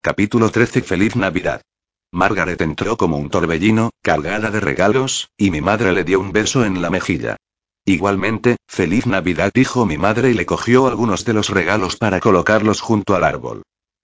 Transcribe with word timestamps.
Capítulo 0.00 0.48
13 0.50 0.82
Feliz 0.82 1.16
Navidad. 1.16 1.60
Margaret 2.12 2.60
entró 2.60 2.96
como 2.96 3.18
un 3.18 3.30
torbellino, 3.30 3.90
cargada 4.00 4.48
de 4.52 4.60
regalos, 4.60 5.32
y 5.36 5.50
mi 5.50 5.60
madre 5.60 5.92
le 5.92 6.04
dio 6.04 6.20
un 6.20 6.30
beso 6.30 6.64
en 6.64 6.80
la 6.80 6.88
mejilla. 6.88 7.36
Igualmente, 7.84 8.58
feliz 8.68 9.06
Navidad 9.06 9.50
dijo 9.52 9.86
mi 9.86 9.98
madre 9.98 10.30
y 10.30 10.34
le 10.34 10.46
cogió 10.46 10.86
algunos 10.86 11.24
de 11.24 11.32
los 11.32 11.50
regalos 11.50 11.96
para 11.96 12.20
colocarlos 12.20 12.80
junto 12.80 13.16
al 13.16 13.24
árbol. 13.24 13.62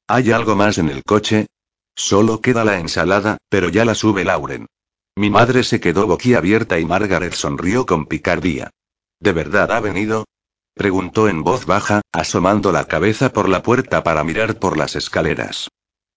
¿Hay 0.09 0.32
algo 0.32 0.56
más 0.56 0.78
en 0.78 0.88
el 0.88 1.04
coche? 1.04 1.46
Solo 1.95 2.40
queda 2.40 2.65
la 2.65 2.80
ensalada, 2.80 3.38
pero 3.48 3.68
ya 3.68 3.84
la 3.84 3.95
sube 3.95 4.24
Lauren. 4.24 4.66
Mi 5.15 5.30
madre 5.30 5.62
se 5.62 5.79
quedó 5.79 6.09
boquiabierta 6.09 6.80
y 6.80 6.84
Margaret 6.84 7.34
sonrió 7.34 7.87
con 7.87 8.06
picardía. 8.06 8.70
¿De 9.20 9.32
verdad 9.32 9.70
ha 9.70 9.79
venido? 9.79 10.24
preguntó 10.74 11.29
en 11.29 11.45
voz 11.45 11.66
baja, 11.66 12.02
asomando 12.12 12.73
la 12.73 12.87
cabeza 12.87 13.32
por 13.32 13.48
la 13.48 13.62
puerta 13.62 14.02
para 14.02 14.24
mirar 14.24 14.59
por 14.59 14.76
las 14.76 14.96
escaleras. 14.96 15.68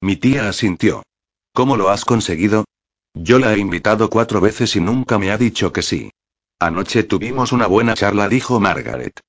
Mi 0.02 0.16
tía 0.16 0.48
asintió. 0.48 1.04
¿Cómo 1.54 1.76
lo 1.76 1.90
has 1.90 2.06
conseguido? 2.06 2.66
Yo 3.14 3.40
la 3.40 3.54
he 3.54 3.58
invitado 3.58 4.10
cuatro 4.10 4.40
veces 4.40 4.76
y 4.76 4.80
nunca 4.80 5.18
me 5.18 5.32
ha 5.32 5.38
dicho 5.38 5.74
que 5.74 5.82
sí. 5.82 6.12
Anoche 6.60 7.04
tuvimos 7.04 7.52
una 7.52 7.68
buena 7.68 7.96
charla, 7.96 8.30
dijo 8.30 8.60
Margaret. 8.60 9.20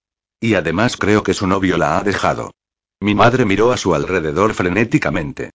Y 0.41 0.55
además 0.55 0.97
creo 0.97 1.23
que 1.23 1.35
su 1.35 1.47
novio 1.47 1.79
la 1.79 1.99
ha 1.99 2.03
dejado. 2.03 2.53
Mi 3.01 3.15
madre 3.15 3.45
miró 3.45 3.73
a 3.73 3.77
su 3.77 3.95
alrededor 3.95 4.55
frenéticamente. 4.55 5.51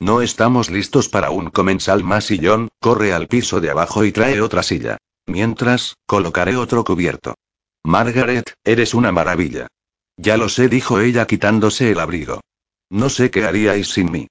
No 0.00 0.20
estamos 0.20 0.70
listos 0.70 1.08
para 1.08 1.30
un 1.30 1.50
comensal 1.50 2.04
más 2.04 2.30
y 2.30 2.38
John, 2.42 2.68
corre 2.78 3.12
al 3.12 3.26
piso 3.26 3.60
de 3.60 3.70
abajo 3.70 4.04
y 4.04 4.12
trae 4.12 4.40
otra 4.40 4.62
silla. 4.62 4.98
Mientras, 5.26 5.96
colocaré 6.06 6.56
otro 6.56 6.84
cubierto. 6.84 7.34
Margaret, 7.84 8.54
eres 8.64 8.94
una 8.94 9.12
maravilla. 9.12 9.66
Ya 10.16 10.36
lo 10.36 10.48
sé, 10.48 10.68
dijo 10.68 11.00
ella 11.00 11.26
quitándose 11.26 11.90
el 11.90 12.00
abrigo. 12.00 12.40
No 12.90 13.08
sé 13.08 13.30
qué 13.30 13.44
haríais 13.44 13.88
sin 13.88 14.10
mí. 14.10 14.28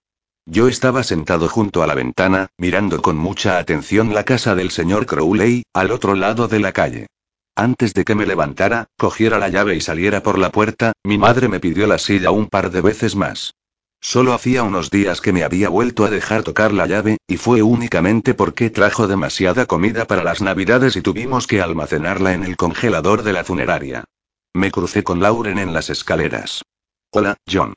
Yo 0.49 0.69
estaba 0.69 1.03
sentado 1.03 1.49
junto 1.49 1.83
a 1.83 1.87
la 1.87 1.93
ventana, 1.93 2.47
mirando 2.57 3.01
con 3.01 3.17
mucha 3.17 3.57
atención 3.57 4.13
la 4.13 4.23
casa 4.23 4.55
del 4.55 4.71
señor 4.71 5.05
Crowley, 5.05 5.63
al 5.73 5.91
otro 5.91 6.15
lado 6.15 6.47
de 6.47 6.59
la 6.59 6.71
calle. 6.71 7.07
Antes 7.53 7.93
de 7.93 8.05
que 8.05 8.15
me 8.15 8.25
levantara, 8.25 8.87
cogiera 8.97 9.39
la 9.39 9.49
llave 9.49 9.75
y 9.75 9.81
saliera 9.81 10.23
por 10.23 10.39
la 10.39 10.49
puerta, 10.49 10.93
mi 11.03 11.17
madre 11.17 11.49
me 11.49 11.59
pidió 11.59 11.85
la 11.85 11.97
silla 11.97 12.31
un 12.31 12.47
par 12.47 12.71
de 12.71 12.79
veces 12.79 13.17
más. 13.17 13.55
Solo 13.99 14.31
hacía 14.31 14.63
unos 14.63 14.89
días 14.89 15.19
que 15.19 15.33
me 15.33 15.43
había 15.43 15.67
vuelto 15.67 16.05
a 16.05 16.09
dejar 16.09 16.43
tocar 16.43 16.71
la 16.71 16.87
llave, 16.87 17.17
y 17.27 17.35
fue 17.35 17.61
únicamente 17.61 18.33
porque 18.33 18.69
trajo 18.69 19.05
demasiada 19.07 19.65
comida 19.65 20.05
para 20.07 20.23
las 20.23 20.41
navidades 20.41 20.95
y 20.95 21.01
tuvimos 21.01 21.45
que 21.45 21.61
almacenarla 21.61 22.31
en 22.31 22.45
el 22.45 22.55
congelador 22.55 23.23
de 23.23 23.33
la 23.33 23.43
funeraria. 23.43 24.05
Me 24.53 24.71
crucé 24.71 25.03
con 25.03 25.19
Lauren 25.19 25.59
en 25.59 25.73
las 25.73 25.89
escaleras. 25.89 26.63
Hola, 27.11 27.35
John. 27.51 27.73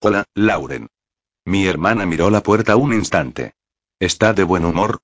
Hola, 0.00 0.24
Lauren. 0.34 0.86
Mi 1.46 1.66
hermana 1.66 2.06
miró 2.06 2.28
la 2.28 2.42
puerta 2.42 2.74
un 2.74 2.92
instante. 2.92 3.54
¿Está 4.00 4.32
de 4.32 4.42
buen 4.42 4.64
humor? 4.64 4.98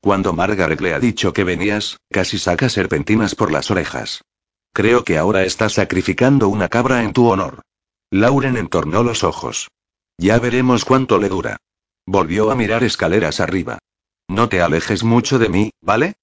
Cuando 0.00 0.32
Margaret 0.32 0.80
le 0.80 0.94
ha 0.94 1.00
dicho 1.00 1.32
que 1.32 1.42
venías, 1.42 1.98
casi 2.08 2.38
saca 2.38 2.68
serpentinas 2.68 3.34
por 3.34 3.50
las 3.50 3.70
orejas. 3.72 4.22
Creo 4.72 5.02
que 5.02 5.18
ahora 5.18 5.42
estás 5.42 5.72
sacrificando 5.72 6.48
una 6.48 6.68
cabra 6.68 7.02
en 7.02 7.12
tu 7.12 7.26
honor. 7.26 7.62
Lauren 8.10 8.56
entornó 8.56 9.02
los 9.02 9.24
ojos. 9.24 9.68
Ya 10.16 10.38
veremos 10.38 10.84
cuánto 10.84 11.18
le 11.18 11.28
dura. 11.28 11.56
Volvió 12.06 12.52
a 12.52 12.54
mirar 12.54 12.84
escaleras 12.84 13.40
arriba. 13.40 13.78
No 14.28 14.48
te 14.48 14.62
alejes 14.62 15.02
mucho 15.02 15.40
de 15.40 15.48
mí, 15.48 15.70
¿vale? 15.80 16.14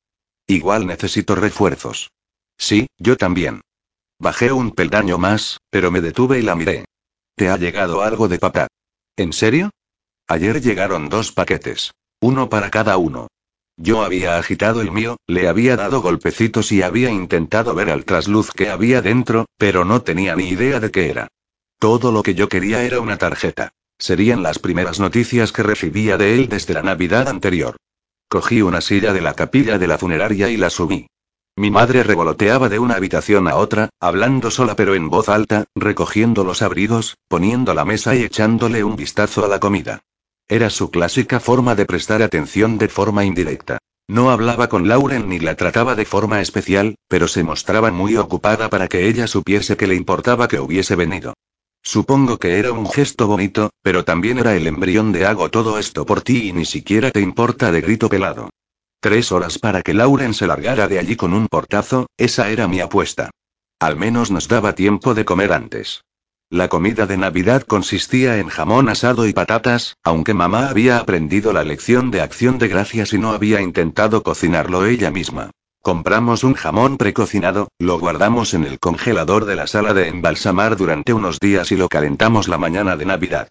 Igual 0.47 0.87
necesito 0.87 1.35
refuerzos. 1.35 2.11
Sí, 2.57 2.87
yo 2.97 3.17
también. 3.17 3.59
Bajé 4.19 4.53
un 4.53 4.71
peldaño 4.71 5.17
más, 5.17 5.59
pero 5.69 5.91
me 5.91 5.99
detuve 5.99 6.39
y 6.39 6.43
la 6.43 6.55
miré. 6.55 6.85
¿Te 7.35 7.49
ha 7.49 7.57
llegado 7.57 8.03
algo 8.03 8.29
de 8.29 8.39
papá? 8.39 8.67
¿En 9.17 9.31
serio? 9.31 9.69
Ayer 10.27 10.61
llegaron 10.61 11.07
dos 11.07 11.31
paquetes. 11.31 11.91
Uno 12.19 12.49
para 12.49 12.69
cada 12.69 12.97
uno. 12.97 13.27
Yo 13.77 14.03
había 14.03 14.37
agitado 14.37 14.81
el 14.81 14.91
mío, 14.91 15.17
le 15.27 15.47
había 15.47 15.77
dado 15.77 16.01
golpecitos 16.01 16.71
y 16.71 16.81
había 16.81 17.09
intentado 17.09 17.73
ver 17.75 17.89
al 17.89 18.03
trasluz 18.03 18.51
que 18.51 18.69
había 18.69 19.01
dentro, 19.01 19.45
pero 19.57 19.85
no 19.85 20.01
tenía 20.01 20.35
ni 20.35 20.49
idea 20.49 20.79
de 20.79 20.91
qué 20.91 21.09
era. 21.09 21.27
Todo 21.79 22.11
lo 22.11 22.23
que 22.23 22.35
yo 22.35 22.49
quería 22.49 22.83
era 22.83 22.99
una 22.99 23.17
tarjeta. 23.17 23.71
Serían 23.97 24.43
las 24.43 24.59
primeras 24.59 24.99
noticias 24.99 25.53
que 25.53 25.63
recibía 25.63 26.17
de 26.17 26.35
él 26.35 26.49
desde 26.49 26.73
la 26.73 26.83
Navidad 26.83 27.29
anterior. 27.29 27.77
Cogí 28.27 28.61
una 28.61 28.81
silla 28.81 29.13
de 29.13 29.21
la 29.21 29.33
capilla 29.33 29.77
de 29.77 29.87
la 29.87 29.97
funeraria 29.97 30.49
y 30.49 30.57
la 30.57 30.69
subí. 30.69 31.07
Mi 31.57 31.71
madre 31.71 32.03
revoloteaba 32.03 32.67
de 32.67 32.79
una 32.79 32.95
habitación 32.95 33.47
a 33.47 33.55
otra, 33.55 33.89
hablando 34.01 34.51
sola 34.51 34.75
pero 34.75 34.93
en 34.93 35.09
voz 35.09 35.29
alta, 35.29 35.63
recogiendo 35.73 36.43
los 36.43 36.61
abrigos, 36.61 37.15
poniendo 37.29 37.73
la 37.73 37.85
mesa 37.85 38.13
y 38.13 38.23
echándole 38.23 38.83
un 38.83 38.97
vistazo 38.97 39.45
a 39.45 39.47
la 39.47 39.61
comida. 39.61 40.01
Era 40.49 40.69
su 40.69 40.91
clásica 40.91 41.39
forma 41.39 41.73
de 41.75 41.85
prestar 41.85 42.21
atención 42.21 42.77
de 42.77 42.89
forma 42.89 43.23
indirecta. 43.23 43.77
No 44.09 44.31
hablaba 44.31 44.67
con 44.67 44.89
Lauren 44.89 45.29
ni 45.29 45.39
la 45.39 45.55
trataba 45.55 45.95
de 45.95 46.03
forma 46.03 46.41
especial, 46.41 46.95
pero 47.07 47.29
se 47.29 47.43
mostraba 47.43 47.89
muy 47.89 48.17
ocupada 48.17 48.69
para 48.69 48.89
que 48.89 49.07
ella 49.07 49.25
supiese 49.25 49.77
que 49.77 49.87
le 49.87 49.95
importaba 49.95 50.49
que 50.49 50.59
hubiese 50.59 50.97
venido. 50.97 51.35
Supongo 51.81 52.37
que 52.37 52.59
era 52.59 52.73
un 52.73 52.89
gesto 52.89 53.27
bonito, 53.27 53.69
pero 53.81 54.03
también 54.03 54.39
era 54.39 54.55
el 54.55 54.67
embrión 54.67 55.13
de 55.13 55.25
hago 55.25 55.49
todo 55.49 55.79
esto 55.79 56.05
por 56.05 56.21
ti 56.21 56.49
y 56.49 56.51
ni 56.51 56.65
siquiera 56.65 57.11
te 57.11 57.21
importa 57.21 57.71
de 57.71 57.79
grito 57.79 58.09
pelado. 58.09 58.49
Tres 59.05 59.31
horas 59.31 59.59
para 59.59 59.83
que 59.83 59.93
Lauren 59.93 60.33
se 60.33 60.47
largara 60.47 60.87
de 60.87 60.97
allí 60.97 61.15
con 61.15 61.35
un 61.35 61.47
portazo, 61.47 62.07
esa 62.17 62.49
era 62.49 62.67
mi 62.67 62.79
apuesta. 62.79 63.29
Al 63.79 63.97
menos 63.97 64.31
nos 64.31 64.47
daba 64.47 64.73
tiempo 64.73 65.13
de 65.13 65.25
comer 65.25 65.53
antes. 65.53 66.01
La 66.49 66.69
comida 66.69 67.05
de 67.05 67.15
Navidad 67.15 67.61
consistía 67.61 68.39
en 68.39 68.47
jamón 68.49 68.89
asado 68.89 69.27
y 69.27 69.33
patatas, 69.33 69.95
aunque 70.01 70.33
mamá 70.33 70.69
había 70.69 70.97
aprendido 70.97 71.53
la 71.53 71.63
lección 71.63 72.09
de 72.09 72.21
acción 72.21 72.57
de 72.57 72.67
gracias 72.67 73.13
y 73.13 73.19
no 73.19 73.29
había 73.29 73.61
intentado 73.61 74.23
cocinarlo 74.23 74.87
ella 74.87 75.11
misma. 75.11 75.51
Compramos 75.83 76.43
un 76.43 76.55
jamón 76.55 76.97
precocinado, 76.97 77.67
lo 77.77 77.99
guardamos 77.99 78.55
en 78.55 78.63
el 78.63 78.79
congelador 78.79 79.45
de 79.45 79.55
la 79.55 79.67
sala 79.67 79.93
de 79.93 80.07
embalsamar 80.07 80.77
durante 80.77 81.13
unos 81.13 81.39
días 81.39 81.71
y 81.71 81.75
lo 81.75 81.89
calentamos 81.89 82.47
la 82.47 82.57
mañana 82.57 82.97
de 82.97 83.05
Navidad. 83.05 83.49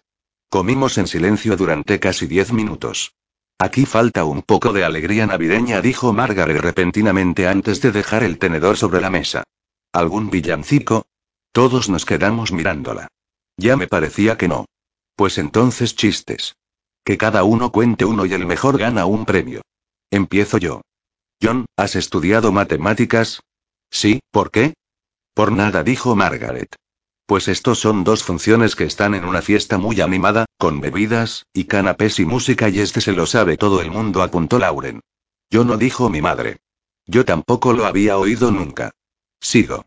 Comimos 0.49 0.97
en 0.97 1.07
silencio 1.07 1.55
durante 1.55 2.01
casi 2.01 2.27
diez 2.27 2.51
minutos. 2.51 3.13
Aquí 3.57 3.85
falta 3.85 4.25
un 4.25 4.41
poco 4.41 4.73
de 4.73 4.83
alegría 4.83 5.25
navideña, 5.25 5.81
dijo 5.81 6.11
Margaret 6.11 6.59
repentinamente 6.59 7.47
antes 7.47 7.81
de 7.81 7.91
dejar 7.91 8.23
el 8.23 8.37
tenedor 8.37 8.75
sobre 8.75 8.99
la 8.99 9.09
mesa. 9.09 9.43
¿Algún 9.93 10.29
villancico? 10.29 11.05
Todos 11.53 11.87
nos 11.87 12.05
quedamos 12.05 12.51
mirándola. 12.51 13.07
Ya 13.55 13.77
me 13.77 13.87
parecía 13.87 14.37
que 14.37 14.49
no. 14.49 14.65
Pues 15.15 15.37
entonces 15.37 15.95
chistes. 15.95 16.55
Que 17.05 17.17
cada 17.17 17.45
uno 17.45 17.71
cuente 17.71 18.03
uno 18.03 18.25
y 18.25 18.33
el 18.33 18.45
mejor 18.45 18.77
gana 18.77 19.05
un 19.05 19.25
premio. 19.25 19.61
Empiezo 20.11 20.57
yo. 20.57 20.81
John, 21.41 21.65
¿has 21.77 21.95
estudiado 21.95 22.51
matemáticas? 22.51 23.41
Sí, 23.89 24.19
¿por 24.31 24.51
qué? 24.51 24.73
Por 25.33 25.53
nada, 25.53 25.83
dijo 25.83 26.15
Margaret. 26.15 26.75
Pues 27.25 27.47
estos 27.47 27.79
son 27.79 28.03
dos 28.03 28.23
funciones 28.23 28.75
que 28.75 28.83
están 28.83 29.15
en 29.15 29.23
una 29.23 29.41
fiesta 29.41 29.77
muy 29.77 30.01
animada, 30.01 30.44
con 30.57 30.81
bebidas, 30.81 31.45
y 31.53 31.65
canapés 31.65 32.19
y 32.19 32.25
música 32.25 32.69
y 32.69 32.79
este 32.79 33.01
se 33.01 33.11
lo 33.11 33.25
sabe 33.25 33.57
todo 33.57 33.81
el 33.81 33.91
mundo, 33.91 34.23
apuntó 34.23 34.59
Lauren. 34.59 35.01
Yo 35.49 35.63
no 35.63 35.77
dijo 35.77 36.09
mi 36.09 36.21
madre. 36.21 36.57
Yo 37.05 37.25
tampoco 37.25 37.73
lo 37.73 37.85
había 37.85 38.17
oído 38.17 38.51
nunca. 38.51 38.91
Sigo. 39.39 39.85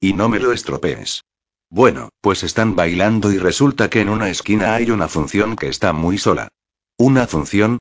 Y 0.00 0.14
no 0.14 0.28
me 0.28 0.40
lo 0.40 0.52
estropees. 0.52 1.22
Bueno, 1.68 2.10
pues 2.20 2.42
están 2.42 2.76
bailando 2.76 3.32
y 3.32 3.38
resulta 3.38 3.90
que 3.90 4.00
en 4.00 4.08
una 4.08 4.30
esquina 4.30 4.74
hay 4.74 4.90
una 4.90 5.08
función 5.08 5.56
que 5.56 5.68
está 5.68 5.92
muy 5.92 6.18
sola. 6.18 6.48
¿Una 6.96 7.26
función? 7.26 7.78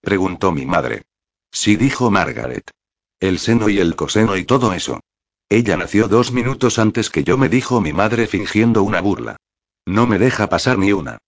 preguntó 0.00 0.52
mi 0.52 0.66
madre. 0.66 1.02
Sí, 1.50 1.76
dijo 1.76 2.10
Margaret. 2.10 2.70
El 3.20 3.38
seno 3.38 3.68
y 3.68 3.78
el 3.78 3.96
coseno 3.96 4.36
y 4.36 4.44
todo 4.44 4.72
eso. 4.72 5.00
Ella 5.48 5.76
nació 5.76 6.08
dos 6.08 6.32
minutos 6.32 6.78
antes 6.78 7.10
que 7.10 7.24
yo, 7.24 7.36
me 7.36 7.48
dijo 7.48 7.80
mi 7.80 7.92
madre 7.92 8.26
fingiendo 8.26 8.82
una 8.82 9.00
burla. 9.00 9.36
No 9.86 10.06
me 10.06 10.18
deja 10.18 10.48
pasar 10.48 10.78
ni 10.78 10.92
una. 10.92 11.18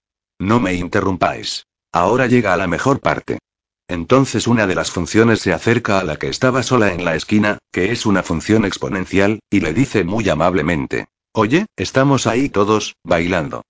No 0.43 0.59
me 0.59 0.75
interrumpáis. 0.75 1.67
Ahora 1.93 2.27
llega 2.27 2.53
a 2.53 2.57
la 2.57 2.67
mejor 2.67 2.99
parte. 2.99 3.39
Entonces 3.87 4.49
una 4.49 4.67
de 4.67 4.75
las 4.75 4.91
funciones 4.91 5.39
se 5.39 5.53
acerca 5.53 6.01
a 6.01 6.05
la 6.05 6.17
que 6.17 6.27
estaba 6.27 6.65
sola 6.65 6.93
en 6.93 7.05
la 7.05 7.15
esquina, 7.15 7.59
que 7.71 7.93
es 7.93 8.07
una 8.07 8.25
función 8.25 8.65
exponencial, 8.65 9.39
y 9.51 9.61
le 9.61 9.73
dice 9.73 10.03
muy 10.03 10.29
amablemente. 10.29 11.07
Oye, 11.33 11.67
estamos 11.77 12.27
ahí 12.27 12.49
todos, 12.49 12.97
bailando. 13.05 13.63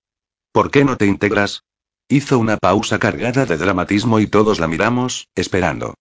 ¿Por 0.51 0.71
qué 0.71 0.83
no 0.83 0.97
te 0.97 1.05
integras? 1.05 1.61
Hizo 2.07 2.39
una 2.39 2.57
pausa 2.57 2.97
cargada 2.97 3.45
de 3.45 3.57
dramatismo 3.57 4.19
y 4.19 4.25
todos 4.25 4.59
la 4.59 4.67
miramos, 4.67 5.27
esperando. 5.35 5.93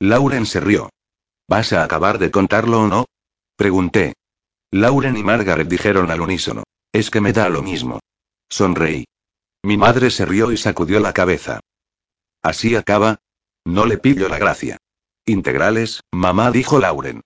Lauren 0.00 0.44
se 0.44 0.60
rió. 0.60 0.90
¿Vas 1.48 1.72
a 1.72 1.82
acabar 1.82 2.18
de 2.18 2.30
contarlo 2.30 2.82
o 2.82 2.88
no? 2.88 3.06
Pregunté. 3.56 4.12
Lauren 4.70 5.16
y 5.16 5.22
Margaret 5.22 5.66
dijeron 5.66 6.10
al 6.10 6.20
unísono. 6.20 6.64
Es 6.92 7.10
que 7.10 7.22
me 7.22 7.32
da 7.32 7.48
lo 7.48 7.62
mismo. 7.62 8.00
Sonreí. 8.50 9.06
Mi 9.62 9.76
madre 9.76 10.10
se 10.10 10.24
rió 10.24 10.52
y 10.52 10.56
sacudió 10.56 11.00
la 11.00 11.12
cabeza. 11.12 11.60
¿Así 12.42 12.74
acaba? 12.76 13.18
No 13.64 13.84
le 13.86 13.98
pillo 13.98 14.28
la 14.28 14.38
gracia. 14.38 14.78
Integrales, 15.26 16.00
mamá 16.10 16.50
dijo 16.50 16.78
Lauren. 16.78 17.22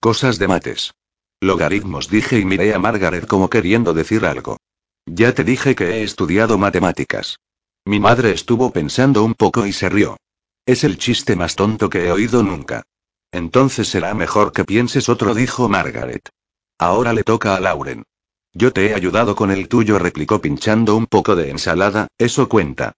Cosas 0.00 0.38
de 0.38 0.48
mates. 0.48 0.92
Logaritmos 1.40 2.10
dije 2.10 2.38
y 2.38 2.44
miré 2.44 2.74
a 2.74 2.78
Margaret 2.78 3.26
como 3.26 3.48
queriendo 3.48 3.94
decir 3.94 4.26
algo. 4.26 4.58
Ya 5.06 5.34
te 5.34 5.44
dije 5.44 5.74
que 5.74 5.84
he 5.84 6.02
estudiado 6.02 6.58
matemáticas. 6.58 7.38
Mi 7.84 8.00
madre 8.00 8.32
estuvo 8.32 8.70
pensando 8.70 9.24
un 9.24 9.34
poco 9.34 9.66
y 9.66 9.72
se 9.72 9.88
rió. 9.88 10.18
Es 10.66 10.84
el 10.84 10.98
chiste 10.98 11.36
más 11.36 11.56
tonto 11.56 11.88
que 11.88 12.06
he 12.06 12.12
oído 12.12 12.42
nunca. 12.42 12.82
Entonces 13.32 13.88
será 13.88 14.12
mejor 14.14 14.52
que 14.52 14.64
pienses 14.64 15.08
otro, 15.08 15.34
dijo 15.34 15.68
Margaret. 15.68 16.28
Ahora 16.78 17.14
le 17.14 17.24
toca 17.24 17.56
a 17.56 17.60
Lauren. 17.60 18.04
Yo 18.58 18.72
te 18.72 18.86
he 18.86 18.94
ayudado 18.94 19.36
con 19.36 19.52
el 19.52 19.68
tuyo, 19.68 20.00
replicó 20.00 20.40
pinchando 20.40 20.96
un 20.96 21.06
poco 21.06 21.36
de 21.36 21.50
ensalada, 21.50 22.08
eso 22.18 22.48
cuenta. 22.48 22.94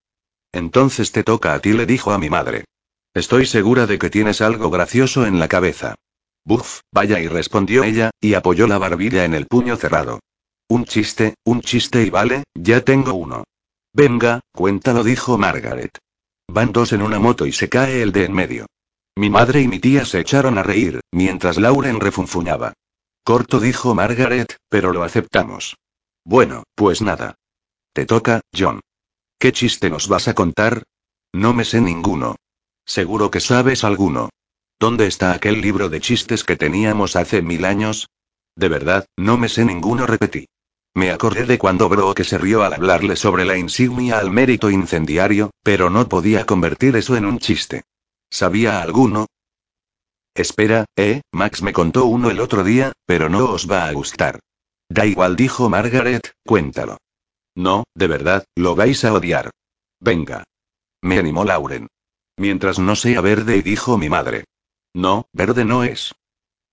Entonces 0.52 1.12
te 1.12 1.22
toca 1.22 1.52
a 1.52 1.58
ti, 1.58 1.74
le 1.74 1.84
dijo 1.84 2.12
a 2.12 2.18
mi 2.18 2.30
madre. 2.30 2.64
Estoy 3.12 3.44
segura 3.44 3.86
de 3.86 3.98
que 3.98 4.08
tienes 4.08 4.40
algo 4.40 4.70
gracioso 4.70 5.26
en 5.26 5.38
la 5.38 5.48
cabeza. 5.48 5.96
Buf, 6.46 6.80
vaya 6.90 7.20
y 7.20 7.28
respondió 7.28 7.84
ella, 7.84 8.10
y 8.22 8.32
apoyó 8.32 8.66
la 8.66 8.78
barbilla 8.78 9.26
en 9.26 9.34
el 9.34 9.44
puño 9.44 9.76
cerrado. 9.76 10.20
Un 10.66 10.86
chiste, 10.86 11.34
un 11.44 11.60
chiste 11.60 12.04
y 12.04 12.08
vale, 12.08 12.44
ya 12.54 12.80
tengo 12.80 13.12
uno. 13.12 13.44
Venga, 13.92 14.40
cuéntalo, 14.52 15.04
dijo 15.04 15.36
Margaret. 15.36 15.98
Van 16.48 16.72
dos 16.72 16.94
en 16.94 17.02
una 17.02 17.18
moto 17.18 17.44
y 17.44 17.52
se 17.52 17.68
cae 17.68 18.00
el 18.00 18.12
de 18.12 18.24
en 18.24 18.32
medio. 18.32 18.64
Mi 19.14 19.28
madre 19.28 19.60
y 19.60 19.68
mi 19.68 19.78
tía 19.78 20.06
se 20.06 20.20
echaron 20.20 20.56
a 20.56 20.62
reír, 20.62 21.00
mientras 21.12 21.58
Lauren 21.58 22.00
refunfuñaba. 22.00 22.72
Corto, 23.24 23.60
dijo 23.60 23.94
Margaret, 23.94 24.56
pero 24.68 24.92
lo 24.92 25.02
aceptamos. 25.02 25.76
Bueno, 26.24 26.64
pues 26.74 27.02
nada. 27.02 27.34
Te 27.92 28.06
toca, 28.06 28.40
John. 28.56 28.80
¿Qué 29.38 29.52
chiste 29.52 29.90
nos 29.90 30.08
vas 30.08 30.28
a 30.28 30.34
contar? 30.34 30.82
No 31.32 31.54
me 31.54 31.64
sé 31.64 31.80
ninguno. 31.80 32.36
Seguro 32.84 33.30
que 33.30 33.40
sabes 33.40 33.84
alguno. 33.84 34.30
¿Dónde 34.78 35.06
está 35.06 35.32
aquel 35.32 35.60
libro 35.60 35.88
de 35.88 36.00
chistes 36.00 36.44
que 36.44 36.56
teníamos 36.56 37.16
hace 37.16 37.42
mil 37.42 37.64
años? 37.64 38.08
De 38.56 38.68
verdad, 38.68 39.06
no 39.16 39.36
me 39.38 39.48
sé 39.48 39.64
ninguno, 39.64 40.06
repetí. 40.06 40.46
Me 40.94 41.12
acordé 41.12 41.46
de 41.46 41.58
cuando 41.58 42.14
que 42.14 42.24
se 42.24 42.38
rió 42.38 42.64
al 42.64 42.74
hablarle 42.74 43.14
sobre 43.14 43.44
la 43.44 43.56
insignia 43.56 44.18
al 44.18 44.30
mérito 44.30 44.70
incendiario, 44.70 45.50
pero 45.62 45.88
no 45.88 46.08
podía 46.08 46.46
convertir 46.46 46.96
eso 46.96 47.16
en 47.16 47.26
un 47.26 47.38
chiste. 47.38 47.84
¿Sabía 48.28 48.82
alguno? 48.82 49.26
Espera, 50.34 50.86
eh, 50.96 51.22
Max 51.32 51.62
me 51.62 51.72
contó 51.72 52.06
uno 52.06 52.30
el 52.30 52.40
otro 52.40 52.64
día, 52.64 52.92
pero 53.06 53.28
no 53.28 53.50
os 53.50 53.70
va 53.70 53.86
a 53.86 53.92
gustar. 53.92 54.40
Da 54.88 55.06
igual, 55.06 55.36
dijo 55.36 55.68
Margaret, 55.68 56.32
cuéntalo. 56.44 56.98
No, 57.54 57.84
de 57.94 58.06
verdad, 58.06 58.44
lo 58.56 58.74
vais 58.74 59.04
a 59.04 59.12
odiar. 59.12 59.50
Venga. 60.00 60.44
Me 61.02 61.18
animó 61.18 61.44
Lauren. 61.44 61.88
Mientras 62.36 62.78
no 62.78 62.96
sea 62.96 63.20
verde, 63.20 63.62
dijo 63.62 63.98
mi 63.98 64.08
madre. 64.08 64.44
No, 64.94 65.26
verde 65.32 65.64
no 65.64 65.84
es. 65.84 66.14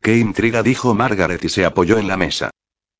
Qué 0.02 0.18
intriga, 0.18 0.64
dijo 0.64 0.94
Margaret 0.94 1.44
y 1.44 1.50
se 1.50 1.66
apoyó 1.66 1.98
en 1.98 2.08
la 2.08 2.18
mesa. 2.18 2.52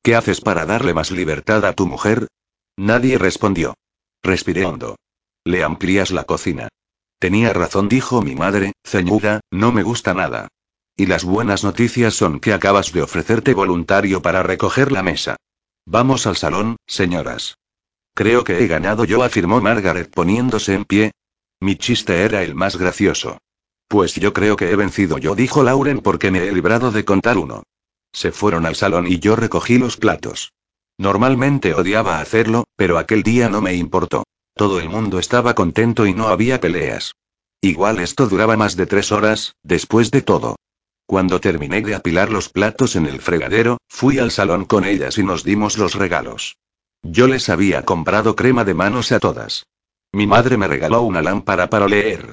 ¿Qué 0.02 0.14
haces 0.14 0.40
para 0.40 0.66
darle 0.66 0.94
más 0.94 1.10
libertad 1.10 1.64
a 1.64 1.72
tu 1.72 1.86
mujer? 1.86 2.28
Nadie 2.76 3.18
respondió. 3.18 3.74
Respiré 4.22 4.64
hondo. 4.64 4.96
Le 5.44 5.62
amplías 5.64 6.10
la 6.10 6.24
cocina. 6.24 6.68
Tenía 7.18 7.52
razón, 7.52 7.88
dijo 7.88 8.22
mi 8.22 8.34
madre, 8.34 8.72
ceñuda, 8.84 9.40
no 9.50 9.72
me 9.72 9.82
gusta 9.82 10.14
nada. 10.14 10.48
Y 10.96 11.06
las 11.06 11.24
buenas 11.24 11.64
noticias 11.64 12.14
son 12.14 12.40
que 12.40 12.52
acabas 12.52 12.92
de 12.92 13.02
ofrecerte 13.02 13.54
voluntario 13.54 14.22
para 14.22 14.42
recoger 14.42 14.92
la 14.92 15.02
mesa. 15.02 15.36
Vamos 15.86 16.26
al 16.26 16.36
salón, 16.36 16.76
señoras. 16.86 17.56
Creo 18.14 18.44
que 18.44 18.62
he 18.62 18.66
ganado 18.66 19.04
yo, 19.04 19.22
afirmó 19.22 19.60
Margaret 19.60 20.10
poniéndose 20.10 20.74
en 20.74 20.84
pie. 20.84 21.12
Mi 21.60 21.76
chiste 21.76 22.22
era 22.22 22.42
el 22.42 22.54
más 22.54 22.76
gracioso. 22.76 23.38
Pues 23.88 24.14
yo 24.14 24.32
creo 24.32 24.56
que 24.56 24.70
he 24.70 24.76
vencido 24.76 25.18
yo, 25.18 25.34
dijo 25.34 25.62
Lauren 25.62 26.00
porque 26.00 26.30
me 26.30 26.46
he 26.46 26.52
librado 26.52 26.90
de 26.90 27.04
contar 27.04 27.38
uno. 27.38 27.62
Se 28.12 28.32
fueron 28.32 28.66
al 28.66 28.76
salón 28.76 29.06
y 29.06 29.18
yo 29.18 29.34
recogí 29.34 29.78
los 29.78 29.96
platos. 29.96 30.52
Normalmente 30.98 31.74
odiaba 31.74 32.20
hacerlo, 32.20 32.64
pero 32.76 32.98
aquel 32.98 33.22
día 33.22 33.48
no 33.48 33.60
me 33.60 33.74
importó. 33.74 34.24
Todo 34.58 34.80
el 34.80 34.88
mundo 34.88 35.20
estaba 35.20 35.54
contento 35.54 36.04
y 36.04 36.14
no 36.14 36.26
había 36.26 36.60
peleas. 36.60 37.14
Igual 37.60 38.00
esto 38.00 38.26
duraba 38.26 38.56
más 38.56 38.74
de 38.74 38.86
tres 38.86 39.12
horas, 39.12 39.54
después 39.62 40.10
de 40.10 40.20
todo. 40.20 40.56
Cuando 41.06 41.40
terminé 41.40 41.80
de 41.80 41.94
apilar 41.94 42.32
los 42.32 42.48
platos 42.48 42.96
en 42.96 43.06
el 43.06 43.20
fregadero, 43.20 43.78
fui 43.88 44.18
al 44.18 44.32
salón 44.32 44.64
con 44.64 44.84
ellas 44.84 45.16
y 45.16 45.22
nos 45.22 45.44
dimos 45.44 45.78
los 45.78 45.94
regalos. 45.94 46.56
Yo 47.04 47.28
les 47.28 47.48
había 47.50 47.84
comprado 47.84 48.34
crema 48.34 48.64
de 48.64 48.74
manos 48.74 49.12
a 49.12 49.20
todas. 49.20 49.62
Mi 50.12 50.26
madre 50.26 50.56
me 50.56 50.66
regaló 50.66 51.02
una 51.02 51.22
lámpara 51.22 51.70
para 51.70 51.86
leer. 51.86 52.32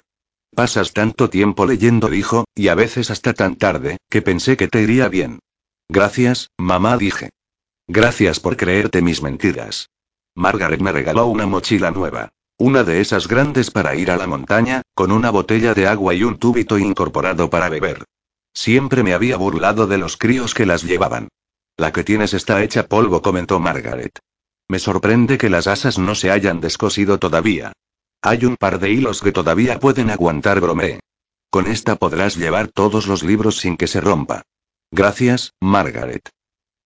Pasas 0.56 0.94
tanto 0.94 1.30
tiempo 1.30 1.68
leyendo, 1.68 2.07
dijo, 2.10 2.45
y 2.56 2.69
a 2.69 2.75
veces 2.75 3.12
hasta 3.12 3.36
tan 3.36 3.56
tarde, 3.56 3.98
que 4.10 4.24
pensé 4.24 4.57
que 4.57 4.68
te 4.68 4.81
iría 4.81 5.10
bien. 5.10 5.38
Gracias, 5.89 6.50
mamá, 6.57 6.98
dije. 6.98 7.30
Gracias 7.88 8.39
por 8.39 8.57
creerte 8.57 9.04
mis 9.04 9.22
mentiras. 9.22 9.89
Margaret 10.36 10.82
me 10.82 10.92
regaló 10.92 11.28
una 11.28 11.46
mochila 11.46 11.92
nueva. 11.92 12.30
Una 12.58 12.84
de 12.84 13.02
esas 13.02 13.28
grandes 13.28 13.72
para 13.72 13.96
ir 13.96 14.12
a 14.12 14.18
la 14.18 14.28
montaña, 14.28 14.82
con 14.94 15.12
una 15.12 15.30
botella 15.30 15.74
de 15.74 15.88
agua 15.88 16.14
y 16.14 16.24
un 16.24 16.38
tubito 16.38 16.78
incorporado 16.78 17.50
para 17.50 17.70
beber. 17.70 18.04
Siempre 18.54 19.04
me 19.04 19.14
había 19.14 19.38
burlado 19.38 19.88
de 19.88 19.98
los 19.98 20.16
críos 20.16 20.54
que 20.54 20.66
las 20.66 20.84
llevaban. 20.84 21.28
La 21.78 21.92
que 21.92 22.04
tienes 22.04 22.34
está 22.34 22.64
hecha 22.64 22.88
polvo, 22.88 23.22
comentó 23.22 23.60
Margaret. 23.60 24.20
Me 24.68 24.80
sorprende 24.80 25.38
que 25.38 25.50
las 25.50 25.68
asas 25.68 25.98
no 25.98 26.16
se 26.16 26.32
hayan 26.32 26.62
descosido 26.62 27.20
todavía. 27.20 27.74
Hay 28.22 28.46
un 28.46 28.56
par 28.56 28.80
de 28.80 28.92
hilos 28.92 29.22
que 29.22 29.32
todavía 29.32 29.80
pueden 29.80 30.10
aguantar, 30.10 30.60
bromeé. 30.62 31.00
Con 31.50 31.68
esta 31.68 31.96
podrás 31.96 32.36
llevar 32.36 32.70
todos 32.70 33.08
los 33.08 33.24
libros 33.24 33.58
sin 33.58 33.78
que 33.78 33.88
se 33.88 34.02
rompa. 34.02 34.44
Gracias, 34.92 35.54
Margaret. 35.62 36.30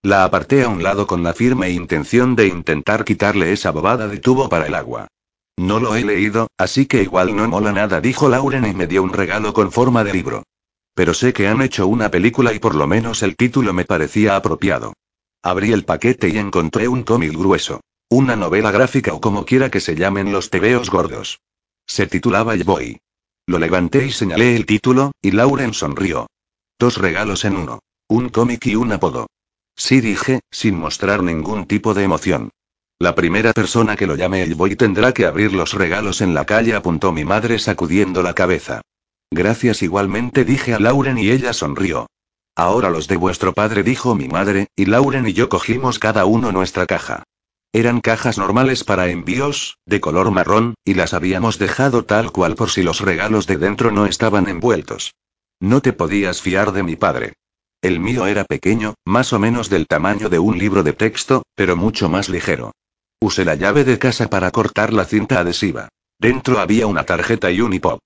La 0.02 0.24
aparté 0.24 0.62
a 0.62 0.68
un 0.68 0.82
lado 0.82 1.06
con 1.06 1.22
la 1.22 1.34
firme 1.34 1.68
intención 1.70 2.34
de 2.34 2.46
intentar 2.46 3.04
quitarle 3.04 3.52
esa 3.52 3.70
bobada 3.70 4.08
de 4.08 4.16
tubo 4.18 4.48
para 4.48 4.66
el 4.66 4.74
agua. 4.74 5.08
No 5.58 5.78
lo 5.78 5.94
he 5.94 6.02
leído, 6.02 6.48
así 6.56 6.86
que 6.86 7.02
igual 7.02 7.36
no 7.36 7.46
mola 7.46 7.70
nada, 7.70 8.00
dijo 8.00 8.30
Lauren 8.30 8.64
y 8.64 8.72
me 8.72 8.86
dio 8.86 9.02
un 9.02 9.12
regalo 9.12 9.52
con 9.52 9.70
forma 9.70 10.02
de 10.02 10.14
libro. 10.14 10.42
Pero 10.94 11.12
sé 11.12 11.34
que 11.34 11.48
han 11.48 11.60
hecho 11.60 11.86
una 11.86 12.10
película 12.10 12.54
y 12.54 12.58
por 12.58 12.74
lo 12.74 12.86
menos 12.86 13.22
el 13.22 13.36
título 13.36 13.74
me 13.74 13.84
parecía 13.84 14.36
apropiado. 14.36 14.94
Abrí 15.42 15.70
el 15.72 15.84
paquete 15.84 16.30
y 16.30 16.38
encontré 16.38 16.88
un 16.88 17.02
cómic 17.02 17.32
grueso. 17.32 17.82
Una 18.08 18.36
novela 18.36 18.70
gráfica 18.70 19.12
o 19.12 19.20
como 19.20 19.44
quiera 19.44 19.70
que 19.70 19.80
se 19.80 19.96
llamen 19.96 20.32
los 20.32 20.48
tebeos 20.48 20.88
gordos. 20.88 21.40
Se 21.86 22.06
titulaba 22.06 22.54
El 22.54 22.64
Boy. 22.64 23.00
Lo 23.46 23.58
levanté 23.58 24.06
y 24.06 24.12
señalé 24.12 24.56
el 24.56 24.64
título, 24.64 25.12
y 25.20 25.32
Lauren 25.32 25.74
sonrió. 25.74 26.26
Dos 26.78 26.96
regalos 26.96 27.44
en 27.44 27.56
uno. 27.56 27.80
Un 28.08 28.30
cómic 28.30 28.66
y 28.66 28.76
un 28.76 28.92
apodo. 28.92 29.26
Sí 29.76 30.00
dije, 30.00 30.40
sin 30.50 30.76
mostrar 30.76 31.22
ningún 31.22 31.66
tipo 31.66 31.94
de 31.94 32.04
emoción. 32.04 32.50
La 32.98 33.14
primera 33.14 33.52
persona 33.52 33.96
que 33.96 34.06
lo 34.06 34.14
llame 34.14 34.42
el 34.42 34.54
boy 34.54 34.76
tendrá 34.76 35.12
que 35.12 35.24
abrir 35.24 35.52
los 35.52 35.72
regalos 35.72 36.20
en 36.20 36.34
la 36.34 36.44
calle, 36.44 36.74
apuntó 36.74 37.12
mi 37.12 37.24
madre 37.24 37.58
sacudiendo 37.58 38.22
la 38.22 38.34
cabeza. 38.34 38.82
Gracias 39.30 39.82
igualmente 39.82 40.44
dije 40.44 40.74
a 40.74 40.80
Lauren 40.80 41.16
y 41.16 41.30
ella 41.30 41.52
sonrió. 41.52 42.08
Ahora 42.56 42.90
los 42.90 43.08
de 43.08 43.16
vuestro 43.16 43.54
padre, 43.54 43.82
dijo 43.82 44.14
mi 44.14 44.28
madre, 44.28 44.66
y 44.76 44.84
Lauren 44.84 45.26
y 45.26 45.32
yo 45.32 45.48
cogimos 45.48 45.98
cada 45.98 46.26
uno 46.26 46.52
nuestra 46.52 46.84
caja. 46.86 47.22
Eran 47.72 48.00
cajas 48.00 48.36
normales 48.36 48.82
para 48.82 49.08
envíos, 49.08 49.78
de 49.86 50.00
color 50.00 50.30
marrón, 50.32 50.74
y 50.84 50.94
las 50.94 51.14
habíamos 51.14 51.58
dejado 51.58 52.04
tal 52.04 52.32
cual 52.32 52.56
por 52.56 52.68
si 52.70 52.82
los 52.82 53.00
regalos 53.00 53.46
de 53.46 53.56
dentro 53.56 53.92
no 53.92 54.06
estaban 54.06 54.48
envueltos. 54.48 55.14
No 55.60 55.80
te 55.80 55.92
podías 55.92 56.42
fiar 56.42 56.72
de 56.72 56.82
mi 56.82 56.96
padre. 56.96 57.34
El 57.82 57.98
mío 57.98 58.26
era 58.26 58.44
pequeño, 58.44 58.94
más 59.06 59.32
o 59.32 59.38
menos 59.38 59.70
del 59.70 59.86
tamaño 59.86 60.28
de 60.28 60.38
un 60.38 60.58
libro 60.58 60.82
de 60.82 60.92
texto, 60.92 61.44
pero 61.54 61.76
mucho 61.76 62.10
más 62.10 62.28
ligero. 62.28 62.72
Usé 63.20 63.46
la 63.46 63.54
llave 63.54 63.84
de 63.84 63.98
casa 63.98 64.28
para 64.28 64.50
cortar 64.50 64.92
la 64.92 65.06
cinta 65.06 65.40
adhesiva. 65.40 65.88
Dentro 66.18 66.60
había 66.60 66.86
una 66.86 67.04
tarjeta 67.04 67.50
y 67.50 67.62
un 67.62 67.72
hipop. 67.72 68.00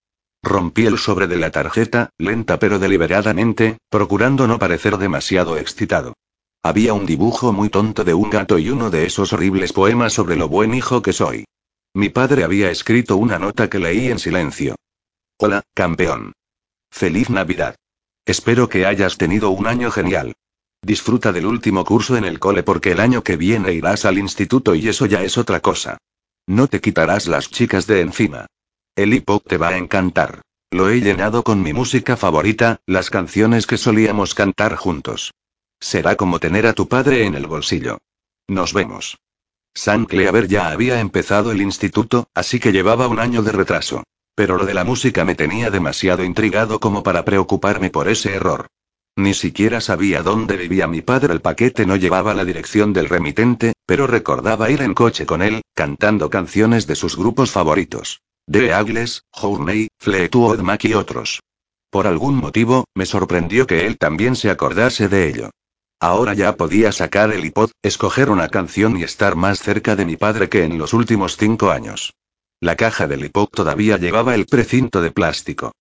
Rompí 0.44 0.86
el 0.86 0.98
sobre 0.98 1.26
de 1.26 1.38
la 1.38 1.50
tarjeta, 1.50 2.10
lenta 2.18 2.60
pero 2.60 2.78
deliberadamente, 2.78 3.78
procurando 3.88 4.46
no 4.46 4.60
parecer 4.60 4.96
demasiado 4.98 5.56
excitado. 5.56 6.14
Había 6.62 6.94
un 6.94 7.04
dibujo 7.04 7.52
muy 7.52 7.68
tonto 7.68 8.04
de 8.04 8.14
un 8.14 8.30
gato 8.30 8.58
y 8.58 8.70
uno 8.70 8.90
de 8.90 9.06
esos 9.06 9.32
horribles 9.32 9.72
poemas 9.72 10.12
sobre 10.12 10.36
lo 10.36 10.48
buen 10.48 10.72
hijo 10.74 11.02
que 11.02 11.12
soy. 11.12 11.46
Mi 11.94 12.10
padre 12.10 12.44
había 12.44 12.70
escrito 12.70 13.16
una 13.16 13.38
nota 13.40 13.68
que 13.68 13.80
leí 13.80 14.08
en 14.08 14.20
silencio. 14.20 14.76
Hola, 15.38 15.62
campeón. 15.74 16.32
Feliz 16.90 17.28
Navidad. 17.28 17.74
Espero 18.26 18.68
que 18.68 18.86
hayas 18.86 19.18
tenido 19.18 19.50
un 19.50 19.66
año 19.66 19.90
genial. 19.90 20.34
Disfruta 20.82 21.32
del 21.32 21.46
último 21.46 21.84
curso 21.84 22.16
en 22.16 22.24
el 22.24 22.38
cole 22.38 22.62
porque 22.62 22.92
el 22.92 23.00
año 23.00 23.22
que 23.22 23.36
viene 23.36 23.72
irás 23.72 24.04
al 24.04 24.18
instituto 24.18 24.74
y 24.74 24.88
eso 24.88 25.06
ya 25.06 25.22
es 25.22 25.36
otra 25.36 25.60
cosa. 25.60 25.98
No 26.46 26.66
te 26.66 26.80
quitarás 26.80 27.26
las 27.26 27.50
chicas 27.50 27.86
de 27.86 28.00
encima. 28.00 28.46
El 28.96 29.14
iPod 29.14 29.42
te 29.42 29.56
va 29.56 29.68
a 29.68 29.76
encantar. 29.76 30.42
Lo 30.70 30.90
he 30.90 31.00
llenado 31.00 31.44
con 31.44 31.62
mi 31.62 31.72
música 31.72 32.16
favorita, 32.16 32.80
las 32.86 33.10
canciones 33.10 33.66
que 33.66 33.78
solíamos 33.78 34.34
cantar 34.34 34.76
juntos. 34.76 35.32
Será 35.80 36.16
como 36.16 36.38
tener 36.40 36.66
a 36.66 36.72
tu 36.72 36.88
padre 36.88 37.26
en 37.26 37.34
el 37.34 37.46
bolsillo. 37.46 37.98
Nos 38.48 38.72
vemos. 38.72 39.18
Sam 39.74 40.06
Cleaver 40.06 40.48
ya 40.48 40.68
había 40.68 41.00
empezado 41.00 41.52
el 41.52 41.60
instituto, 41.60 42.28
así 42.34 42.60
que 42.60 42.72
llevaba 42.72 43.08
un 43.08 43.18
año 43.18 43.42
de 43.42 43.52
retraso. 43.52 44.04
Pero 44.34 44.56
lo 44.56 44.66
de 44.66 44.74
la 44.74 44.84
música 44.84 45.24
me 45.24 45.34
tenía 45.34 45.70
demasiado 45.70 46.24
intrigado 46.24 46.80
como 46.80 47.02
para 47.02 47.24
preocuparme 47.24 47.90
por 47.90 48.08
ese 48.08 48.34
error. 48.34 48.66
Ni 49.16 49.32
siquiera 49.32 49.80
sabía 49.80 50.22
dónde 50.22 50.56
vivía 50.56 50.88
mi 50.88 51.00
padre. 51.00 51.32
El 51.32 51.40
paquete 51.40 51.86
no 51.86 51.94
llevaba 51.94 52.34
la 52.34 52.44
dirección 52.44 52.92
del 52.92 53.08
remitente, 53.08 53.74
pero 53.86 54.08
recordaba 54.08 54.70
ir 54.70 54.82
en 54.82 54.94
coche 54.94 55.24
con 55.24 55.40
él, 55.40 55.62
cantando 55.74 56.30
canciones 56.30 56.88
de 56.88 56.96
sus 56.96 57.16
grupos 57.16 57.52
favoritos. 57.52 58.22
The 58.50 58.66
Eagles, 58.70 59.22
Journey, 59.30 59.88
Fleetwood 60.00 60.60
Mac 60.60 60.84
y 60.84 60.94
otros. 60.94 61.40
Por 61.90 62.08
algún 62.08 62.34
motivo, 62.34 62.86
me 62.94 63.06
sorprendió 63.06 63.68
que 63.68 63.86
él 63.86 63.98
también 63.98 64.34
se 64.34 64.50
acordase 64.50 65.08
de 65.08 65.28
ello. 65.28 65.50
Ahora 66.00 66.34
ya 66.34 66.56
podía 66.56 66.90
sacar 66.90 67.32
el 67.32 67.44
iPod, 67.44 67.70
escoger 67.82 68.30
una 68.30 68.48
canción 68.48 68.96
y 68.98 69.04
estar 69.04 69.36
más 69.36 69.60
cerca 69.60 69.94
de 69.94 70.04
mi 70.04 70.16
padre 70.16 70.48
que 70.48 70.64
en 70.64 70.76
los 70.76 70.92
últimos 70.92 71.36
cinco 71.36 71.70
años. 71.70 72.14
La 72.64 72.76
caja 72.76 73.06
del 73.06 73.23
iPod 73.26 73.49
todavía 73.49 73.99
llevaba 73.99 74.35
el 74.35 74.47
precinto 74.47 75.02
de 75.02 75.11
plástico. 75.11 75.73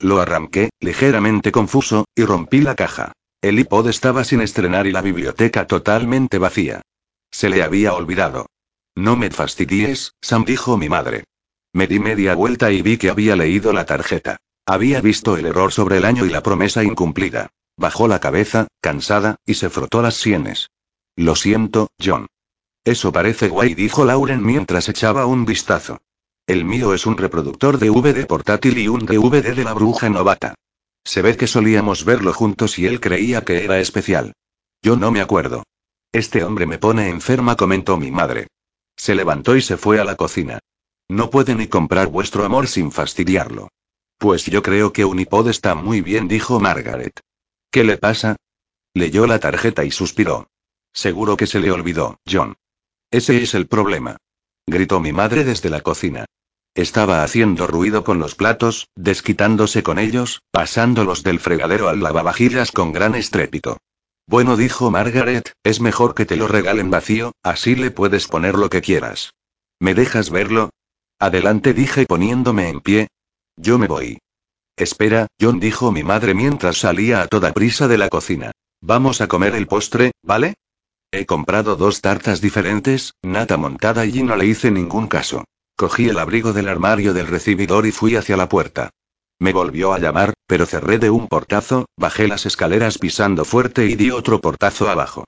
Lo 0.00 0.20
arranqué, 0.20 0.70
ligeramente 0.80 1.52
confuso, 1.52 2.06
y 2.16 2.24
rompí 2.24 2.62
la 2.62 2.74
caja. 2.74 3.12
El 3.40 3.60
iPod 3.60 3.86
estaba 3.86 4.24
sin 4.24 4.40
estrenar 4.40 4.88
y 4.88 4.90
la 4.90 5.02
biblioteca 5.02 5.68
totalmente 5.68 6.38
vacía. 6.38 6.82
Se 7.30 7.48
le 7.48 7.62
había 7.62 7.94
olvidado. 7.94 8.46
No 8.96 9.14
me 9.14 9.30
fastidies, 9.30 10.14
Sam 10.20 10.44
dijo 10.44 10.76
mi 10.76 10.88
madre. 10.88 11.22
Me 11.72 11.86
di 11.86 12.00
media 12.00 12.34
vuelta 12.34 12.72
y 12.72 12.82
vi 12.82 12.96
que 12.96 13.10
había 13.10 13.36
leído 13.36 13.72
la 13.72 13.86
tarjeta. 13.86 14.38
Había 14.66 15.00
visto 15.00 15.36
el 15.36 15.46
error 15.46 15.70
sobre 15.70 15.98
el 15.98 16.04
año 16.04 16.26
y 16.26 16.30
la 16.30 16.42
promesa 16.42 16.82
incumplida. 16.82 17.50
Bajó 17.76 18.08
la 18.08 18.18
cabeza, 18.18 18.66
cansada, 18.80 19.36
y 19.46 19.54
se 19.54 19.70
frotó 19.70 20.02
las 20.02 20.16
sienes. 20.16 20.70
Lo 21.14 21.36
siento, 21.36 21.92
John. 22.04 22.26
Eso 22.82 23.12
parece 23.12 23.46
guay, 23.46 23.74
dijo 23.74 24.04
Lauren 24.04 24.44
mientras 24.44 24.88
echaba 24.88 25.26
un 25.26 25.44
vistazo. 25.44 26.00
El 26.46 26.64
mío 26.64 26.92
es 26.92 27.06
un 27.06 27.16
reproductor 27.16 27.78
de 27.78 27.88
DVD 27.88 28.26
portátil 28.26 28.76
y 28.78 28.88
un 28.88 29.06
DVD 29.06 29.54
de 29.54 29.64
la 29.64 29.74
bruja 29.74 30.08
novata. 30.08 30.54
Se 31.04 31.22
ve 31.22 31.36
que 31.36 31.46
solíamos 31.46 32.04
verlo 32.04 32.32
juntos 32.32 32.78
y 32.78 32.86
él 32.86 33.00
creía 33.00 33.42
que 33.42 33.64
era 33.64 33.78
especial. 33.78 34.32
Yo 34.82 34.96
no 34.96 35.12
me 35.12 35.20
acuerdo. 35.20 35.62
Este 36.10 36.42
hombre 36.42 36.66
me 36.66 36.78
pone 36.78 37.08
enferma, 37.08 37.56
comentó 37.56 37.96
mi 37.96 38.10
madre. 38.10 38.48
Se 38.96 39.14
levantó 39.14 39.56
y 39.56 39.62
se 39.62 39.76
fue 39.76 40.00
a 40.00 40.04
la 40.04 40.16
cocina. 40.16 40.58
No 41.08 41.30
puede 41.30 41.54
ni 41.54 41.68
comprar 41.68 42.08
vuestro 42.08 42.44
amor 42.44 42.66
sin 42.66 42.90
fastidiarlo. 42.90 43.68
Pues 44.18 44.44
yo 44.46 44.62
creo 44.62 44.92
que 44.92 45.04
Unipod 45.04 45.48
está 45.48 45.74
muy 45.74 46.00
bien, 46.00 46.26
dijo 46.26 46.58
Margaret. 46.58 47.20
¿Qué 47.70 47.84
le 47.84 47.98
pasa? 47.98 48.36
Leyó 48.94 49.26
la 49.26 49.38
tarjeta 49.38 49.84
y 49.84 49.90
suspiró. 49.90 50.48
Seguro 50.92 51.36
que 51.36 51.46
se 51.46 51.60
le 51.60 51.70
olvidó, 51.70 52.18
John. 52.30 52.54
Ese 53.10 53.42
es 53.42 53.54
el 53.54 53.66
problema. 53.68 54.16
Gritó 54.66 55.00
mi 55.00 55.12
madre 55.12 55.44
desde 55.44 55.70
la 55.70 55.80
cocina. 55.80 56.26
Estaba 56.74 57.22
haciendo 57.22 57.66
ruido 57.66 58.04
con 58.04 58.18
los 58.18 58.34
platos, 58.34 58.88
desquitándose 58.96 59.82
con 59.82 59.98
ellos, 59.98 60.40
pasándolos 60.50 61.22
del 61.22 61.40
fregadero 61.40 61.88
al 61.88 62.00
lavavajillas 62.00 62.72
con 62.72 62.92
gran 62.92 63.14
estrépito. 63.14 63.78
Bueno, 64.26 64.56
dijo 64.56 64.90
Margaret, 64.90 65.52
es 65.64 65.80
mejor 65.80 66.14
que 66.14 66.24
te 66.24 66.36
lo 66.36 66.48
regalen 66.48 66.90
vacío, 66.90 67.32
así 67.42 67.74
le 67.74 67.90
puedes 67.90 68.28
poner 68.28 68.54
lo 68.54 68.70
que 68.70 68.80
quieras. 68.80 69.34
¿Me 69.80 69.94
dejas 69.94 70.30
verlo? 70.30 70.70
Adelante, 71.18 71.74
dije 71.74 72.06
poniéndome 72.06 72.68
en 72.68 72.80
pie. 72.80 73.08
Yo 73.56 73.78
me 73.78 73.88
voy. 73.88 74.18
Espera, 74.76 75.26
John 75.40 75.60
dijo 75.60 75.92
mi 75.92 76.02
madre 76.02 76.34
mientras 76.34 76.78
salía 76.78 77.20
a 77.20 77.26
toda 77.26 77.52
prisa 77.52 77.88
de 77.88 77.98
la 77.98 78.08
cocina. 78.08 78.52
Vamos 78.80 79.20
a 79.20 79.28
comer 79.28 79.54
el 79.54 79.66
postre, 79.66 80.12
¿vale? 80.22 80.54
He 81.14 81.26
comprado 81.26 81.76
dos 81.76 82.00
tartas 82.00 82.40
diferentes, 82.40 83.12
nata 83.22 83.58
montada 83.58 84.06
y 84.06 84.22
no 84.22 84.34
le 84.34 84.46
hice 84.46 84.70
ningún 84.70 85.08
caso. 85.08 85.44
Cogí 85.76 86.08
el 86.08 86.18
abrigo 86.18 86.54
del 86.54 86.68
armario 86.68 87.12
del 87.12 87.26
recibidor 87.26 87.84
y 87.84 87.92
fui 87.92 88.16
hacia 88.16 88.38
la 88.38 88.48
puerta. 88.48 88.88
Me 89.38 89.52
volvió 89.52 89.92
a 89.92 89.98
llamar, 89.98 90.32
pero 90.46 90.64
cerré 90.64 90.98
de 90.98 91.10
un 91.10 91.28
portazo, 91.28 91.84
bajé 91.98 92.28
las 92.28 92.46
escaleras 92.46 92.96
pisando 92.96 93.44
fuerte 93.44 93.84
y 93.84 93.94
di 93.94 94.10
otro 94.10 94.40
portazo 94.40 94.88
abajo. 94.88 95.24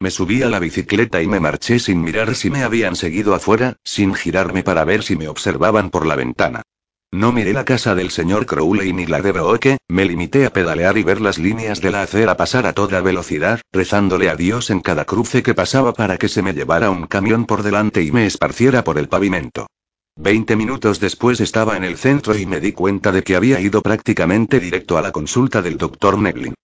Me 0.00 0.10
subí 0.10 0.42
a 0.42 0.48
la 0.48 0.58
bicicleta 0.58 1.22
y 1.22 1.28
me 1.28 1.38
marché 1.38 1.78
sin 1.78 2.00
mirar 2.00 2.34
si 2.34 2.50
me 2.50 2.64
habían 2.64 2.96
seguido 2.96 3.32
afuera, 3.32 3.76
sin 3.84 4.14
girarme 4.14 4.64
para 4.64 4.84
ver 4.84 5.04
si 5.04 5.14
me 5.14 5.28
observaban 5.28 5.90
por 5.90 6.04
la 6.04 6.16
ventana. 6.16 6.62
No 7.10 7.32
miré 7.32 7.54
la 7.54 7.64
casa 7.64 7.94
del 7.94 8.10
señor 8.10 8.44
Crowley 8.44 8.92
ni 8.92 9.06
la 9.06 9.22
de 9.22 9.32
Brooke, 9.32 9.78
me 9.88 10.04
limité 10.04 10.44
a 10.44 10.52
pedalear 10.52 10.98
y 10.98 11.04
ver 11.04 11.22
las 11.22 11.38
líneas 11.38 11.80
de 11.80 11.90
la 11.90 12.02
acera 12.02 12.36
pasar 12.36 12.66
a 12.66 12.74
toda 12.74 13.00
velocidad, 13.00 13.62
rezándole 13.72 14.28
a 14.28 14.36
Dios 14.36 14.68
en 14.68 14.80
cada 14.80 15.06
cruce 15.06 15.42
que 15.42 15.54
pasaba 15.54 15.94
para 15.94 16.18
que 16.18 16.28
se 16.28 16.42
me 16.42 16.52
llevara 16.52 16.90
un 16.90 17.06
camión 17.06 17.46
por 17.46 17.62
delante 17.62 18.02
y 18.02 18.12
me 18.12 18.26
esparciera 18.26 18.84
por 18.84 18.98
el 18.98 19.08
pavimento. 19.08 19.68
Veinte 20.16 20.54
minutos 20.54 21.00
después 21.00 21.40
estaba 21.40 21.78
en 21.78 21.84
el 21.84 21.96
centro 21.96 22.36
y 22.36 22.44
me 22.44 22.60
di 22.60 22.72
cuenta 22.72 23.10
de 23.10 23.22
que 23.22 23.36
había 23.36 23.58
ido 23.58 23.80
prácticamente 23.80 24.60
directo 24.60 24.98
a 24.98 25.02
la 25.02 25.12
consulta 25.12 25.62
del 25.62 25.78
doctor 25.78 26.18
Neglin. 26.18 26.54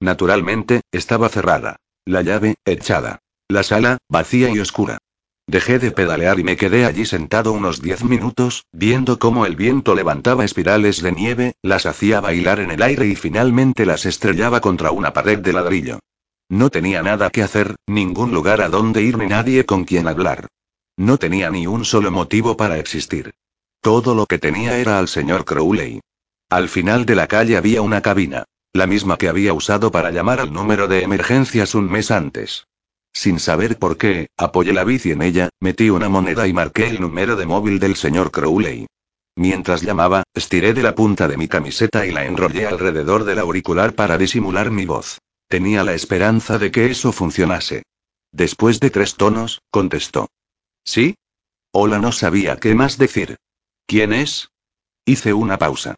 Naturalmente, 0.00 0.82
estaba 0.92 1.30
cerrada. 1.30 1.76
La 2.04 2.20
llave, 2.20 2.56
echada. 2.66 3.20
La 3.48 3.62
sala, 3.62 3.96
vacía 4.10 4.50
y 4.50 4.58
oscura. 4.58 4.98
Dejé 5.46 5.78
de 5.78 5.90
pedalear 5.90 6.40
y 6.40 6.44
me 6.44 6.56
quedé 6.56 6.86
allí 6.86 7.04
sentado 7.04 7.52
unos 7.52 7.82
diez 7.82 8.02
minutos, 8.02 8.64
viendo 8.72 9.18
cómo 9.18 9.44
el 9.44 9.56
viento 9.56 9.94
levantaba 9.94 10.44
espirales 10.44 11.02
de 11.02 11.12
nieve, 11.12 11.54
las 11.62 11.86
hacía 11.86 12.20
bailar 12.20 12.60
en 12.60 12.70
el 12.70 12.82
aire 12.82 13.06
y 13.06 13.14
finalmente 13.14 13.84
las 13.84 14.06
estrellaba 14.06 14.60
contra 14.60 14.90
una 14.90 15.12
pared 15.12 15.38
de 15.38 15.52
ladrillo. 15.52 16.00
No 16.48 16.70
tenía 16.70 17.02
nada 17.02 17.30
que 17.30 17.42
hacer, 17.42 17.76
ningún 17.86 18.32
lugar 18.32 18.62
a 18.62 18.68
donde 18.68 19.02
ir 19.02 19.18
ni 19.18 19.26
nadie 19.26 19.64
con 19.66 19.84
quien 19.84 20.08
hablar. 20.08 20.48
No 20.96 21.18
tenía 21.18 21.50
ni 21.50 21.66
un 21.66 21.84
solo 21.84 22.10
motivo 22.10 22.56
para 22.56 22.78
existir. 22.78 23.34
Todo 23.80 24.14
lo 24.14 24.26
que 24.26 24.38
tenía 24.38 24.78
era 24.78 24.98
al 24.98 25.08
señor 25.08 25.44
Crowley. 25.44 26.00
Al 26.48 26.68
final 26.68 27.04
de 27.04 27.16
la 27.16 27.26
calle 27.26 27.56
había 27.56 27.82
una 27.82 28.00
cabina, 28.00 28.44
la 28.72 28.86
misma 28.86 29.18
que 29.18 29.28
había 29.28 29.52
usado 29.52 29.90
para 29.90 30.10
llamar 30.10 30.40
al 30.40 30.52
número 30.52 30.88
de 30.88 31.02
emergencias 31.02 31.74
un 31.74 31.90
mes 31.90 32.10
antes. 32.10 32.66
Sin 33.14 33.38
saber 33.38 33.78
por 33.78 33.96
qué, 33.96 34.26
apoyé 34.36 34.72
la 34.72 34.82
bici 34.82 35.12
en 35.12 35.22
ella, 35.22 35.48
metí 35.60 35.88
una 35.88 36.08
moneda 36.08 36.48
y 36.48 36.52
marqué 36.52 36.88
el 36.88 37.00
número 37.00 37.36
de 37.36 37.46
móvil 37.46 37.78
del 37.78 37.94
señor 37.94 38.32
Crowley. 38.32 38.86
Mientras 39.36 39.82
llamaba, 39.82 40.24
estiré 40.34 40.74
de 40.74 40.82
la 40.82 40.94
punta 40.94 41.28
de 41.28 41.36
mi 41.36 41.48
camiseta 41.48 42.06
y 42.06 42.10
la 42.10 42.26
enrollé 42.26 42.66
alrededor 42.66 43.24
del 43.24 43.38
auricular 43.38 43.94
para 43.94 44.18
disimular 44.18 44.70
mi 44.70 44.84
voz. 44.84 45.20
Tenía 45.48 45.84
la 45.84 45.94
esperanza 45.94 46.58
de 46.58 46.72
que 46.72 46.90
eso 46.90 47.12
funcionase. 47.12 47.84
Después 48.32 48.80
de 48.80 48.90
tres 48.90 49.14
tonos, 49.14 49.60
contestó. 49.70 50.28
¿Sí? 50.84 51.14
Hola, 51.72 52.00
no 52.00 52.10
sabía 52.10 52.56
qué 52.56 52.74
más 52.74 52.98
decir. 52.98 53.36
¿Quién 53.86 54.12
es? 54.12 54.48
Hice 55.04 55.32
una 55.32 55.56
pausa. 55.56 55.94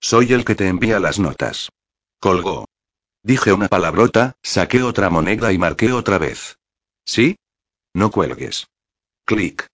Soy 0.00 0.32
el 0.32 0.44
que 0.44 0.54
te 0.54 0.68
envía 0.68 1.00
las 1.00 1.18
notas. 1.18 1.70
Colgó. 2.20 2.66
Dije 3.22 3.52
una 3.52 3.68
palabrota, 3.68 4.36
saqué 4.42 4.82
otra 4.82 5.10
moneda 5.10 5.52
y 5.52 5.58
marqué 5.58 5.92
otra 5.92 6.18
vez. 6.18 6.59
¿Sí? 7.04 7.36
No 7.94 8.10
cuelgues. 8.10 8.68
Clic. 9.24 9.66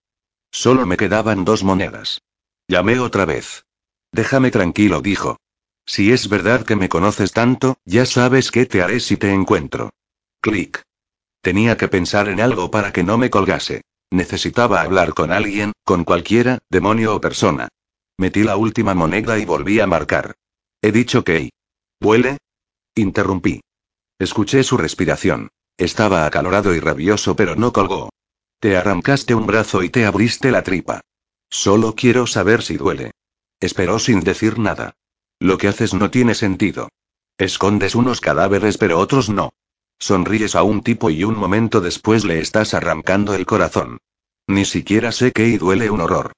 Solo 0.51 0.87
me 0.87 0.97
quedaban 0.97 1.45
dos 1.45 1.65
monedas. 1.65 2.21
Llamé 2.69 2.99
otra 2.99 3.25
vez. 3.25 3.65
Déjame 4.13 4.51
tranquilo, 4.51 5.01
dijo. 5.01 5.39
Si 5.85 6.13
es 6.13 6.29
verdad 6.29 6.65
que 6.65 6.77
me 6.77 6.89
conoces 6.89 7.33
tanto, 7.33 7.77
ya 7.85 8.07
sabes 8.07 8.51
qué 8.51 8.67
te 8.67 8.83
haré 8.83 9.01
si 9.01 9.17
te 9.17 9.33
encuentro. 9.33 9.91
Clic. 10.41 10.83
Tenía 11.43 11.77
que 11.77 11.89
pensar 11.89 12.29
en 12.29 12.41
algo 12.41 12.71
para 12.71 12.93
que 12.93 13.05
no 13.05 13.19
me 13.19 13.31
colgase. 13.31 13.83
Necesitaba 14.11 14.81
hablar 14.83 15.15
con 15.15 15.33
alguien, 15.33 15.73
con 15.85 16.05
cualquiera, 16.05 16.59
demonio 16.71 17.15
o 17.15 17.21
persona. 17.21 17.69
Metí 18.19 18.43
la 18.43 18.57
última 18.57 18.95
moneda 18.95 19.39
y 19.39 19.45
volví 19.45 19.79
a 19.81 19.87
marcar. 19.87 20.35
He 20.81 20.91
dicho 20.91 21.23
que... 21.23 21.51
¿Vuele? 22.01 22.39
Interrumpí. 22.95 23.61
Escuché 24.19 24.63
su 24.63 24.77
respiración. 24.77 25.51
Estaba 25.79 26.27
acalorado 26.27 26.75
y 26.75 26.81
rabioso 26.81 27.37
pero 27.37 27.57
no 27.57 27.73
colgó. 27.73 28.11
Te 28.61 28.77
arrancaste 28.77 29.35
un 29.35 29.47
brazo 29.47 29.83
y 29.83 29.91
te 29.91 30.07
abriste 30.07 30.51
la 30.51 30.63
tripa. 30.63 31.03
Solo 31.51 31.95
quiero 31.95 32.27
saber 32.27 32.63
si 32.63 32.77
duele. 32.77 33.13
Esperó 33.61 33.99
sin 33.99 34.21
decir 34.21 34.59
nada. 34.59 34.95
Lo 35.39 35.59
que 35.59 35.69
haces 35.69 35.93
no 35.95 36.11
tiene 36.11 36.35
sentido. 36.35 36.89
Escondes 37.39 37.95
unos 37.95 38.21
cadáveres 38.21 38.79
pero 38.79 38.99
otros 38.99 39.29
no. 39.29 39.51
Sonríes 39.99 40.55
a 40.55 40.63
un 40.63 40.83
tipo 40.83 41.11
y 41.11 41.25
un 41.25 41.37
momento 41.37 41.81
después 41.81 42.25
le 42.25 42.41
estás 42.41 42.75
arrancando 42.75 43.35
el 43.35 43.47
corazón. 43.47 43.99
Ni 44.47 44.65
siquiera 44.65 45.13
sé 45.13 45.33
qué 45.33 45.49
y 45.49 45.59
duele 45.59 45.91
un 45.91 46.01
horror. 46.01 46.33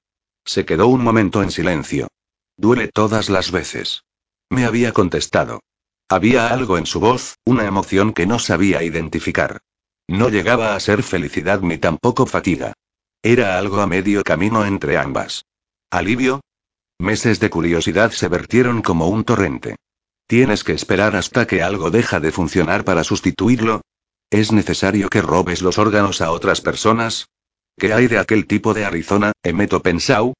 Se 0.45 0.65
quedó 0.65 0.87
un 0.87 1.03
momento 1.03 1.43
en 1.43 1.51
silencio. 1.51 2.07
Duele 2.57 2.87
todas 2.87 3.29
las 3.29 3.51
veces. 3.51 4.03
Me 4.49 4.65
había 4.65 4.91
contestado. 4.93 5.61
Había 6.11 6.47
algo 6.47 6.79
en 6.79 6.87
su 6.87 6.99
voz, 6.99 7.35
una 7.45 7.65
emoción 7.65 8.13
que 8.13 8.25
no 8.25 8.39
sabía 8.39 8.81
identificar. 8.81 9.59
No 10.07 10.29
llegaba 10.29 10.73
a 10.73 10.79
ser 10.79 11.03
felicidad 11.03 11.61
ni 11.61 11.77
tampoco 11.77 12.25
fatiga. 12.25 12.73
Era 13.21 13.59
algo 13.59 13.79
a 13.79 13.85
medio 13.85 14.23
camino 14.23 14.65
entre 14.65 14.97
ambas. 14.97 15.45
¿Alivio? 15.91 16.41
Meses 16.97 17.39
de 17.39 17.51
curiosidad 17.51 18.09
se 18.09 18.27
vertieron 18.27 18.81
como 18.81 19.07
un 19.07 19.23
torrente. 19.23 19.75
¿Tienes 20.25 20.63
que 20.63 20.73
esperar 20.73 21.15
hasta 21.15 21.45
que 21.45 21.61
algo 21.61 21.91
deja 21.91 22.19
de 22.19 22.31
funcionar 22.31 22.85
para 22.85 23.03
sustituirlo? 23.03 23.81
¿Es 24.31 24.51
necesario 24.51 25.09
que 25.09 25.21
robes 25.21 25.61
los 25.61 25.77
órganos 25.77 26.21
a 26.21 26.31
otras 26.31 26.61
personas? 26.61 27.29
¿Qué 27.77 27.93
hay 27.93 28.07
de 28.07 28.17
aquel 28.17 28.47
tipo 28.47 28.73
de 28.73 28.83
Arizona, 28.83 29.31
Emeto 29.43 29.81
Pensau? 29.81 30.33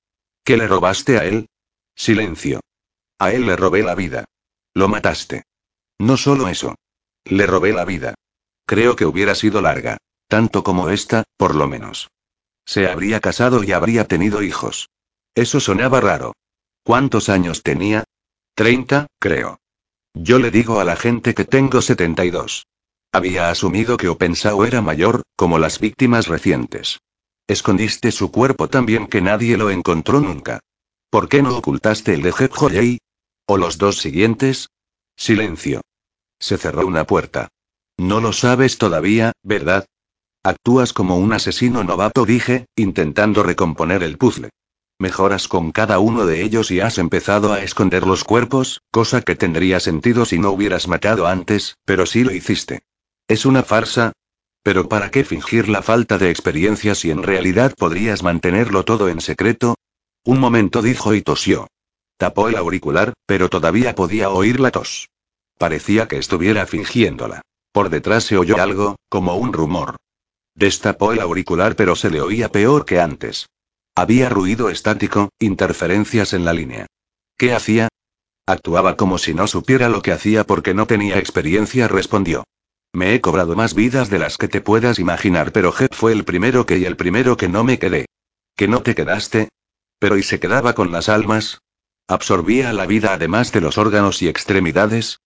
¿Qué 0.43 0.57
le 0.57 0.67
robaste 0.67 1.19
a 1.19 1.25
él? 1.25 1.45
Silencio. 1.95 2.59
A 3.19 3.31
él 3.33 3.45
le 3.45 3.55
robé 3.55 3.83
la 3.83 3.93
vida. 3.93 4.25
Lo 4.73 4.87
mataste. 4.87 5.43
No 5.99 6.17
solo 6.17 6.47
eso. 6.47 6.75
Le 7.25 7.45
robé 7.45 7.73
la 7.73 7.85
vida. 7.85 8.15
Creo 8.65 8.95
que 8.95 9.05
hubiera 9.05 9.35
sido 9.35 9.61
larga. 9.61 9.97
Tanto 10.27 10.63
como 10.63 10.89
esta, 10.89 11.23
por 11.37 11.55
lo 11.55 11.67
menos. 11.67 12.09
Se 12.65 12.87
habría 12.87 13.19
casado 13.19 13.63
y 13.63 13.71
habría 13.71 14.05
tenido 14.05 14.41
hijos. 14.41 14.89
Eso 15.35 15.59
sonaba 15.59 16.01
raro. 16.01 16.33
¿Cuántos 16.83 17.29
años 17.29 17.63
tenía? 17.63 18.03
Treinta, 18.55 19.07
creo. 19.19 19.59
Yo 20.13 20.39
le 20.39 20.51
digo 20.51 20.79
a 20.79 20.83
la 20.83 20.95
gente 20.95 21.33
que 21.33 21.45
tengo 21.45 21.81
72. 21.81 22.67
Había 23.11 23.49
asumido 23.49 23.97
que 23.97 24.07
Opensao 24.07 24.65
era 24.65 24.81
mayor, 24.81 25.23
como 25.35 25.57
las 25.57 25.79
víctimas 25.79 26.27
recientes. 26.27 26.99
Escondiste 27.47 28.11
su 28.11 28.31
cuerpo 28.31 28.67
tan 28.67 28.85
bien 28.85 29.07
que 29.07 29.21
nadie 29.21 29.57
lo 29.57 29.71
encontró 29.71 30.19
nunca. 30.19 30.59
¿Por 31.09 31.27
qué 31.27 31.41
no 31.41 31.57
ocultaste 31.57 32.13
el 32.13 32.21
de 32.21 32.31
Jeb 32.31 32.51
¿O 33.47 33.57
los 33.57 33.79
dos 33.79 33.97
siguientes? 33.97 34.69
Silencio. 35.15 35.81
Se 36.39 36.57
cerró 36.57 36.87
una 36.87 37.05
puerta. 37.05 37.49
No 37.97 38.21
lo 38.21 38.31
sabes 38.31 38.77
todavía, 38.77 39.33
¿verdad? 39.43 39.85
Actúas 40.43 40.93
como 40.93 41.17
un 41.17 41.33
asesino 41.33 41.83
novato, 41.83 42.25
dije, 42.25 42.65
intentando 42.75 43.43
recomponer 43.43 44.03
el 44.03 44.17
puzzle. 44.17 44.49
Mejoras 44.97 45.47
con 45.47 45.71
cada 45.71 45.99
uno 45.99 46.25
de 46.25 46.43
ellos 46.43 46.71
y 46.71 46.79
has 46.79 46.97
empezado 46.97 47.53
a 47.53 47.61
esconder 47.61 48.07
los 48.07 48.23
cuerpos, 48.23 48.81
cosa 48.91 49.21
que 49.21 49.35
tendría 49.35 49.79
sentido 49.79 50.25
si 50.25 50.39
no 50.39 50.51
hubieras 50.51 50.87
matado 50.87 51.27
antes, 51.27 51.75
pero 51.85 52.05
sí 52.05 52.23
lo 52.23 52.33
hiciste. 52.33 52.83
¿Es 53.27 53.45
una 53.45 53.63
farsa? 53.63 54.13
¿Pero 54.63 54.89
para 54.89 55.11
qué 55.11 55.23
fingir 55.23 55.69
la 55.69 55.81
falta 55.81 56.17
de 56.17 56.29
experiencia 56.29 56.95
si 56.95 57.11
en 57.11 57.23
realidad 57.23 57.73
podrías 57.77 58.23
mantenerlo 58.23 58.83
todo 58.83 59.07
en 59.09 59.21
secreto? 59.21 59.75
Un 60.25 60.39
momento 60.39 60.81
dijo 60.81 61.13
y 61.13 61.21
tosió. 61.21 61.67
Tapó 62.17 62.49
el 62.49 62.57
auricular, 62.57 63.13
pero 63.25 63.49
todavía 63.49 63.95
podía 63.95 64.29
oír 64.29 64.59
la 64.59 64.71
tos. 64.71 65.09
Parecía 65.59 66.07
que 66.07 66.17
estuviera 66.17 66.65
fingiéndola. 66.65 67.41
Por 67.73 67.89
detrás 67.89 68.23
se 68.23 68.37
oyó 68.37 68.61
algo, 68.61 68.95
como 69.09 69.35
un 69.35 69.51
rumor. 69.51 69.97
Destapó 70.55 71.11
el 71.11 71.19
auricular 71.19 71.75
pero 71.75 71.97
se 71.97 72.09
le 72.09 72.21
oía 72.21 72.47
peor 72.47 72.85
que 72.85 73.01
antes. 73.01 73.49
Había 73.93 74.29
ruido 74.29 74.69
estático, 74.69 75.27
interferencias 75.37 76.31
en 76.31 76.45
la 76.45 76.53
línea. 76.53 76.87
¿Qué 77.37 77.53
hacía? 77.53 77.89
Actuaba 78.45 78.95
como 78.95 79.17
si 79.17 79.33
no 79.33 79.47
supiera 79.47 79.89
lo 79.89 80.01
que 80.01 80.13
hacía 80.13 80.45
porque 80.45 80.73
no 80.73 80.87
tenía 80.87 81.19
experiencia, 81.19 81.89
respondió. 81.89 82.45
Me 82.93 83.13
he 83.13 83.19
cobrado 83.19 83.57
más 83.57 83.73
vidas 83.75 84.09
de 84.09 84.19
las 84.19 84.37
que 84.37 84.47
te 84.47 84.61
puedas 84.61 84.97
imaginar, 84.97 85.51
pero 85.51 85.73
Jeb 85.73 85.93
fue 85.93 86.13
el 86.13 86.23
primero 86.23 86.65
que 86.65 86.77
y 86.77 86.85
el 86.85 86.95
primero 86.95 87.35
que 87.35 87.49
no 87.49 87.65
me 87.65 87.79
quedé. 87.79 88.05
¿Que 88.55 88.69
no 88.69 88.81
te 88.81 88.95
quedaste? 88.95 89.49
Pero 89.99 90.17
¿y 90.17 90.23
se 90.23 90.39
quedaba 90.39 90.73
con 90.73 90.93
las 90.93 91.09
almas? 91.09 91.59
¿Absorbía 92.07 92.71
la 92.71 92.85
vida 92.85 93.13
además 93.13 93.51
de 93.51 93.59
los 93.59 93.77
órganos 93.77 94.21
y 94.21 94.29
extremidades? 94.29 95.19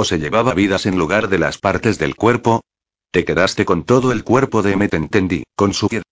¿O 0.00 0.04
se 0.04 0.20
llevaba 0.20 0.54
vidas 0.54 0.86
en 0.86 0.96
lugar 0.96 1.28
de 1.28 1.40
las 1.40 1.58
partes 1.58 1.98
del 1.98 2.14
cuerpo? 2.14 2.62
Te 3.10 3.24
quedaste 3.24 3.64
con 3.64 3.82
todo 3.82 4.12
el 4.12 4.22
cuerpo 4.22 4.62
de 4.62 4.76
Met, 4.76 4.94
entendí, 4.94 5.42
con 5.56 5.74
su 5.74 5.88
piel. 5.88 6.04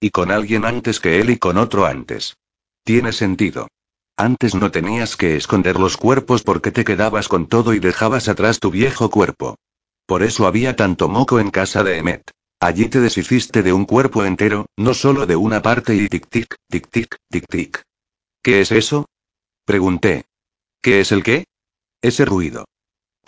Y 0.00 0.10
con 0.10 0.32
alguien 0.32 0.64
antes 0.64 0.98
que 0.98 1.20
él 1.20 1.30
y 1.30 1.38
con 1.38 1.56
otro 1.56 1.86
antes. 1.86 2.34
Tiene 2.82 3.12
sentido. 3.12 3.68
Antes 4.16 4.56
no 4.56 4.72
tenías 4.72 5.16
que 5.16 5.36
esconder 5.36 5.78
los 5.78 5.96
cuerpos 5.96 6.42
porque 6.42 6.72
te 6.72 6.84
quedabas 6.84 7.28
con 7.28 7.46
todo 7.46 7.74
y 7.74 7.78
dejabas 7.78 8.28
atrás 8.28 8.58
tu 8.58 8.72
viejo 8.72 9.08
cuerpo. 9.08 9.54
Por 10.04 10.24
eso 10.24 10.48
había 10.48 10.74
tanto 10.74 11.08
moco 11.08 11.38
en 11.38 11.52
casa 11.52 11.84
de 11.84 11.98
Emmet. 11.98 12.32
Allí 12.58 12.88
te 12.88 12.98
deshiciste 12.98 13.62
de 13.62 13.72
un 13.72 13.84
cuerpo 13.84 14.24
entero, 14.24 14.66
no 14.76 14.94
solo 14.94 15.26
de 15.26 15.36
una 15.36 15.62
parte 15.62 15.94
y 15.94 16.08
tic-tic, 16.08 16.56
tic-tic, 16.68 17.14
tic-tic. 17.32 17.82
¿Qué 18.42 18.62
es 18.62 18.72
eso? 18.72 19.06
Pregunté. 19.64 20.24
¿Qué 20.82 20.98
es 20.98 21.12
el 21.12 21.22
qué? 21.22 21.44
Ese 22.02 22.24
ruido. 22.24 22.64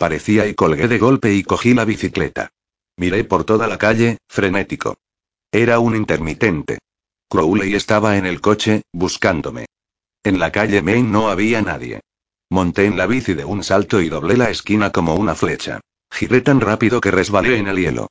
Parecía 0.01 0.47
y 0.47 0.55
colgué 0.55 0.87
de 0.87 0.97
golpe 0.97 1.31
y 1.31 1.43
cogí 1.43 1.75
la 1.75 1.85
bicicleta. 1.85 2.49
Miré 2.97 3.23
por 3.23 3.43
toda 3.43 3.67
la 3.67 3.77
calle, 3.77 4.17
frenético. 4.27 4.97
Era 5.51 5.77
un 5.77 5.95
intermitente. 5.95 6.79
Crowley 7.29 7.75
estaba 7.75 8.17
en 8.17 8.25
el 8.25 8.41
coche, 8.41 8.81
buscándome. 8.91 9.67
En 10.23 10.39
la 10.39 10.51
calle 10.51 10.81
Main 10.81 11.11
no 11.11 11.29
había 11.29 11.61
nadie. 11.61 11.99
Monté 12.49 12.85
en 12.85 12.97
la 12.97 13.05
bici 13.05 13.35
de 13.35 13.45
un 13.45 13.63
salto 13.63 14.01
y 14.01 14.09
doblé 14.09 14.37
la 14.37 14.49
esquina 14.49 14.91
como 14.91 15.13
una 15.13 15.35
flecha. 15.35 15.81
Giré 16.11 16.41
tan 16.41 16.61
rápido 16.61 16.99
que 16.99 17.11
resbalé 17.11 17.57
en 17.57 17.67
el 17.67 17.77
hielo. 17.77 18.07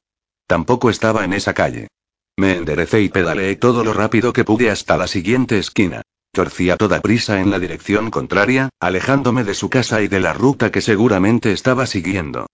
Tampoco 0.47 0.91
estaba 0.91 1.25
en 1.25 1.33
esa 1.33 1.55
calle. 1.55 1.89
Me 2.37 2.53
enderecé 2.53 3.03
y 3.03 3.09
pedaleé 3.09 3.57
todo 3.57 3.83
lo 3.83 3.95
rápido 3.95 4.33
que 4.33 4.45
pude 4.45 4.71
hasta 4.71 4.97
la 4.97 5.09
siguiente 5.09 5.59
esquina. 5.59 6.03
Torcí 6.33 6.71
a 6.71 6.77
toda 6.77 7.01
prisa 7.01 7.41
en 7.41 7.51
la 7.51 7.59
dirección 7.59 8.11
contraria, 8.11 8.69
alejándome 8.79 9.43
de 9.43 9.55
su 9.55 9.69
casa 9.69 10.01
y 10.01 10.07
de 10.07 10.21
la 10.21 10.33
ruta 10.33 10.71
que 10.71 10.81
seguramente 10.81 11.51
estaba 11.51 11.87
siguiendo. 11.87 12.47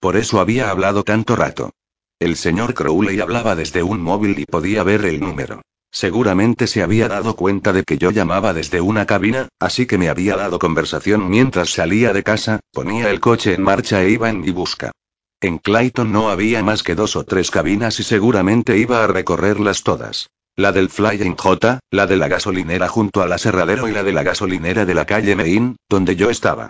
Por 0.00 0.16
eso 0.16 0.38
había 0.38 0.68
hablado 0.68 1.02
tanto 1.02 1.34
rato. 1.34 1.70
El 2.18 2.36
señor 2.36 2.74
Crowley 2.74 3.20
hablaba 3.20 3.56
desde 3.56 3.82
un 3.82 4.02
móvil 4.02 4.38
y 4.38 4.44
podía 4.44 4.82
ver 4.82 5.06
el 5.06 5.20
número. 5.20 5.62
Seguramente 5.90 6.66
se 6.66 6.82
había 6.82 7.08
dado 7.08 7.34
cuenta 7.34 7.72
de 7.72 7.84
que 7.84 7.96
yo 7.96 8.10
llamaba 8.10 8.52
desde 8.52 8.80
una 8.80 9.06
cabina, 9.06 9.48
así 9.58 9.86
que 9.86 9.98
me 9.98 10.08
había 10.08 10.36
dado 10.36 10.58
conversación 10.58 11.28
mientras 11.28 11.70
salía 11.70 12.12
de 12.12 12.22
casa, 12.22 12.60
ponía 12.70 13.10
el 13.10 13.20
coche 13.20 13.54
en 13.54 13.62
marcha 13.62 14.02
e 14.02 14.10
iba 14.10 14.28
en 14.28 14.40
mi 14.40 14.50
busca. 14.50 14.92
En 15.40 15.58
Clayton 15.58 16.12
no 16.12 16.30
había 16.30 16.62
más 16.62 16.82
que 16.82 16.94
dos 16.94 17.16
o 17.16 17.24
tres 17.24 17.50
cabinas 17.50 17.98
y 17.98 18.02
seguramente 18.02 18.78
iba 18.78 19.02
a 19.02 19.06
recorrerlas 19.06 19.82
todas. 19.82 20.28
La 20.54 20.70
del 20.70 20.90
Flying 20.90 21.34
J, 21.34 21.80
la 21.90 22.06
de 22.06 22.18
la 22.18 22.28
gasolinera 22.28 22.86
junto 22.86 23.22
al 23.22 23.32
aserradero 23.32 23.88
y 23.88 23.92
la 23.92 24.02
de 24.02 24.12
la 24.12 24.22
gasolinera 24.22 24.84
de 24.84 24.92
la 24.92 25.06
calle 25.06 25.34
Main, 25.34 25.76
donde 25.88 26.14
yo 26.14 26.28
estaba. 26.28 26.68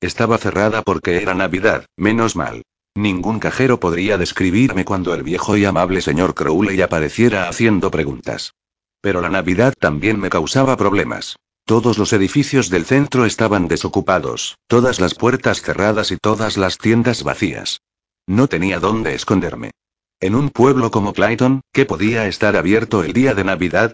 Estaba 0.00 0.38
cerrada 0.38 0.82
porque 0.82 1.20
era 1.20 1.34
Navidad, 1.34 1.86
menos 1.96 2.36
mal. 2.36 2.62
Ningún 2.94 3.40
cajero 3.40 3.80
podría 3.80 4.18
describirme 4.18 4.84
cuando 4.84 5.14
el 5.14 5.24
viejo 5.24 5.56
y 5.56 5.64
amable 5.64 6.00
señor 6.00 6.34
Crowley 6.34 6.80
apareciera 6.80 7.48
haciendo 7.48 7.90
preguntas. 7.90 8.54
Pero 9.00 9.20
la 9.20 9.30
Navidad 9.30 9.74
también 9.76 10.20
me 10.20 10.30
causaba 10.30 10.76
problemas. 10.76 11.34
Todos 11.64 11.98
los 11.98 12.12
edificios 12.12 12.70
del 12.70 12.84
centro 12.84 13.24
estaban 13.24 13.66
desocupados, 13.66 14.58
todas 14.68 15.00
las 15.00 15.14
puertas 15.14 15.60
cerradas 15.60 16.12
y 16.12 16.18
todas 16.18 16.56
las 16.56 16.78
tiendas 16.78 17.24
vacías. 17.24 17.80
No 18.28 18.46
tenía 18.46 18.78
dónde 18.78 19.14
esconderme. 19.14 19.72
En 20.20 20.34
un 20.34 20.50
pueblo 20.50 20.90
como 20.90 21.12
Clayton, 21.12 21.60
¿qué 21.72 21.84
podía 21.84 22.26
estar 22.26 22.56
abierto 22.56 23.04
el 23.04 23.12
día 23.12 23.34
de 23.34 23.44
Navidad? 23.44 23.92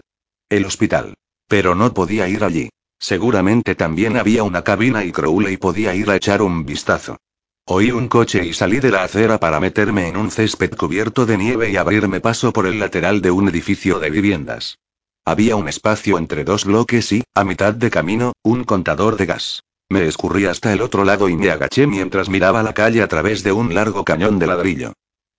El 0.49 0.65
hospital. 0.65 1.15
Pero 1.47 1.75
no 1.75 1.93
podía 1.93 2.27
ir 2.29 2.43
allí. 2.43 2.69
Seguramente 2.99 3.75
también 3.75 4.15
había 4.15 4.43
una 4.43 4.63
cabina 4.63 5.03
y 5.03 5.11
Crowley 5.11 5.57
podía 5.57 5.95
ir 5.95 6.09
a 6.09 6.15
echar 6.15 6.41
un 6.41 6.65
vistazo. 6.65 7.17
Oí 7.65 7.91
un 7.91 8.07
coche 8.07 8.45
y 8.45 8.53
salí 8.53 8.79
de 8.79 8.91
la 8.91 9.03
acera 9.03 9.39
para 9.39 9.59
meterme 9.59 10.07
en 10.07 10.17
un 10.17 10.31
césped 10.31 10.75
cubierto 10.75 11.25
de 11.25 11.37
nieve 11.37 11.71
y 11.71 11.77
abrirme 11.77 12.21
paso 12.21 12.53
por 12.53 12.67
el 12.67 12.79
lateral 12.79 13.21
de 13.21 13.31
un 13.31 13.49
edificio 13.49 13.99
de 13.99 14.09
viviendas. 14.09 14.77
Había 15.25 15.55
un 15.55 15.67
espacio 15.67 16.17
entre 16.17 16.43
dos 16.43 16.65
bloques 16.65 17.11
y, 17.11 17.23
a 17.35 17.43
mitad 17.43 17.73
de 17.73 17.89
camino, 17.89 18.33
un 18.43 18.63
contador 18.63 19.17
de 19.17 19.25
gas. 19.25 19.63
Me 19.89 20.05
escurrí 20.07 20.45
hasta 20.45 20.71
el 20.71 20.81
otro 20.81 21.03
lado 21.03 21.27
y 21.27 21.35
me 21.35 21.51
agaché 21.51 21.87
mientras 21.87 22.29
miraba 22.29 22.63
la 22.63 22.73
calle 22.73 23.01
a 23.01 23.07
través 23.07 23.43
de 23.43 23.51
un 23.51 23.73
largo 23.73 24.05
cañón 24.05 24.39
de 24.39 24.47
ladrillo. 24.47 24.93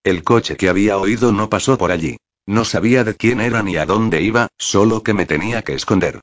El 0.04 0.24
coche 0.24 0.56
que 0.56 0.68
había 0.68 0.98
oído 0.98 1.32
no 1.32 1.48
pasó 1.48 1.78
por 1.78 1.92
allí. 1.92 2.16
No 2.44 2.64
sabía 2.64 3.04
de 3.04 3.14
quién 3.14 3.40
era 3.40 3.62
ni 3.62 3.76
a 3.76 3.86
dónde 3.86 4.20
iba, 4.20 4.48
solo 4.58 5.02
que 5.04 5.14
me 5.14 5.26
tenía 5.26 5.62
que 5.62 5.74
esconder. 5.74 6.20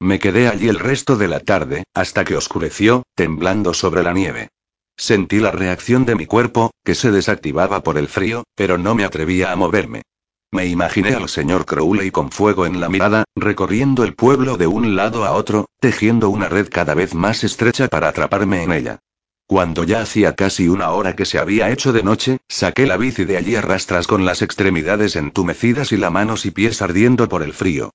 Me 0.00 0.18
quedé 0.18 0.48
allí 0.48 0.68
el 0.68 0.78
resto 0.78 1.16
de 1.16 1.28
la 1.28 1.40
tarde, 1.40 1.84
hasta 1.94 2.24
que 2.24 2.36
oscureció, 2.36 3.04
temblando 3.14 3.72
sobre 3.72 4.02
la 4.02 4.12
nieve. 4.12 4.48
Sentí 4.96 5.38
la 5.38 5.50
reacción 5.50 6.04
de 6.04 6.14
mi 6.14 6.26
cuerpo, 6.26 6.72
que 6.84 6.94
se 6.94 7.10
desactivaba 7.10 7.82
por 7.82 7.96
el 7.96 8.08
frío, 8.08 8.44
pero 8.54 8.76
no 8.76 8.94
me 8.94 9.04
atrevía 9.04 9.50
a 9.50 9.56
moverme. 9.56 10.02
Me 10.50 10.66
imaginé 10.66 11.14
al 11.14 11.30
señor 11.30 11.64
Crowley 11.64 12.10
con 12.10 12.30
fuego 12.30 12.66
en 12.66 12.80
la 12.80 12.90
mirada, 12.90 13.24
recorriendo 13.34 14.04
el 14.04 14.14
pueblo 14.14 14.58
de 14.58 14.66
un 14.66 14.94
lado 14.94 15.24
a 15.24 15.32
otro, 15.32 15.70
tejiendo 15.80 16.28
una 16.28 16.50
red 16.50 16.68
cada 16.70 16.92
vez 16.92 17.14
más 17.14 17.42
estrecha 17.44 17.88
para 17.88 18.08
atraparme 18.08 18.62
en 18.62 18.72
ella. 18.72 18.98
Cuando 19.52 19.84
ya 19.84 20.00
hacía 20.00 20.34
casi 20.34 20.68
una 20.68 20.92
hora 20.92 21.14
que 21.14 21.26
se 21.26 21.38
había 21.38 21.68
hecho 21.68 21.92
de 21.92 22.02
noche, 22.02 22.38
saqué 22.48 22.86
la 22.86 22.96
bici 22.96 23.26
de 23.26 23.36
allí 23.36 23.54
a 23.54 23.60
rastras 23.60 24.06
con 24.06 24.24
las 24.24 24.40
extremidades 24.40 25.14
entumecidas 25.14 25.92
y 25.92 25.98
las 25.98 26.10
manos 26.10 26.46
y 26.46 26.52
pies 26.52 26.80
ardiendo 26.80 27.28
por 27.28 27.42
el 27.42 27.52
frío. 27.52 27.90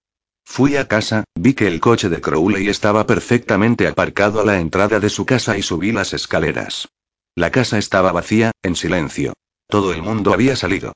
Fui 0.45 0.75
a 0.75 0.87
casa, 0.87 1.23
vi 1.33 1.55
que 1.55 1.65
el 1.65 1.79
coche 1.79 2.09
de 2.09 2.21
Crowley 2.21 2.67
estaba 2.67 3.07
perfectamente 3.07 3.87
aparcado 3.87 4.39
a 4.39 4.45
la 4.45 4.59
entrada 4.59 4.99
de 4.99 5.09
su 5.09 5.25
casa 5.25 5.57
y 5.57 5.63
subí 5.63 5.91
las 5.91 6.13
escaleras. 6.13 6.89
La 7.33 7.49
casa 7.49 7.79
estaba 7.79 8.11
vacía, 8.11 8.51
en 8.61 8.75
silencio. 8.75 9.33
Todo 9.67 9.93
el 9.93 10.03
mundo 10.03 10.35
había 10.35 10.55
salido. 10.55 10.93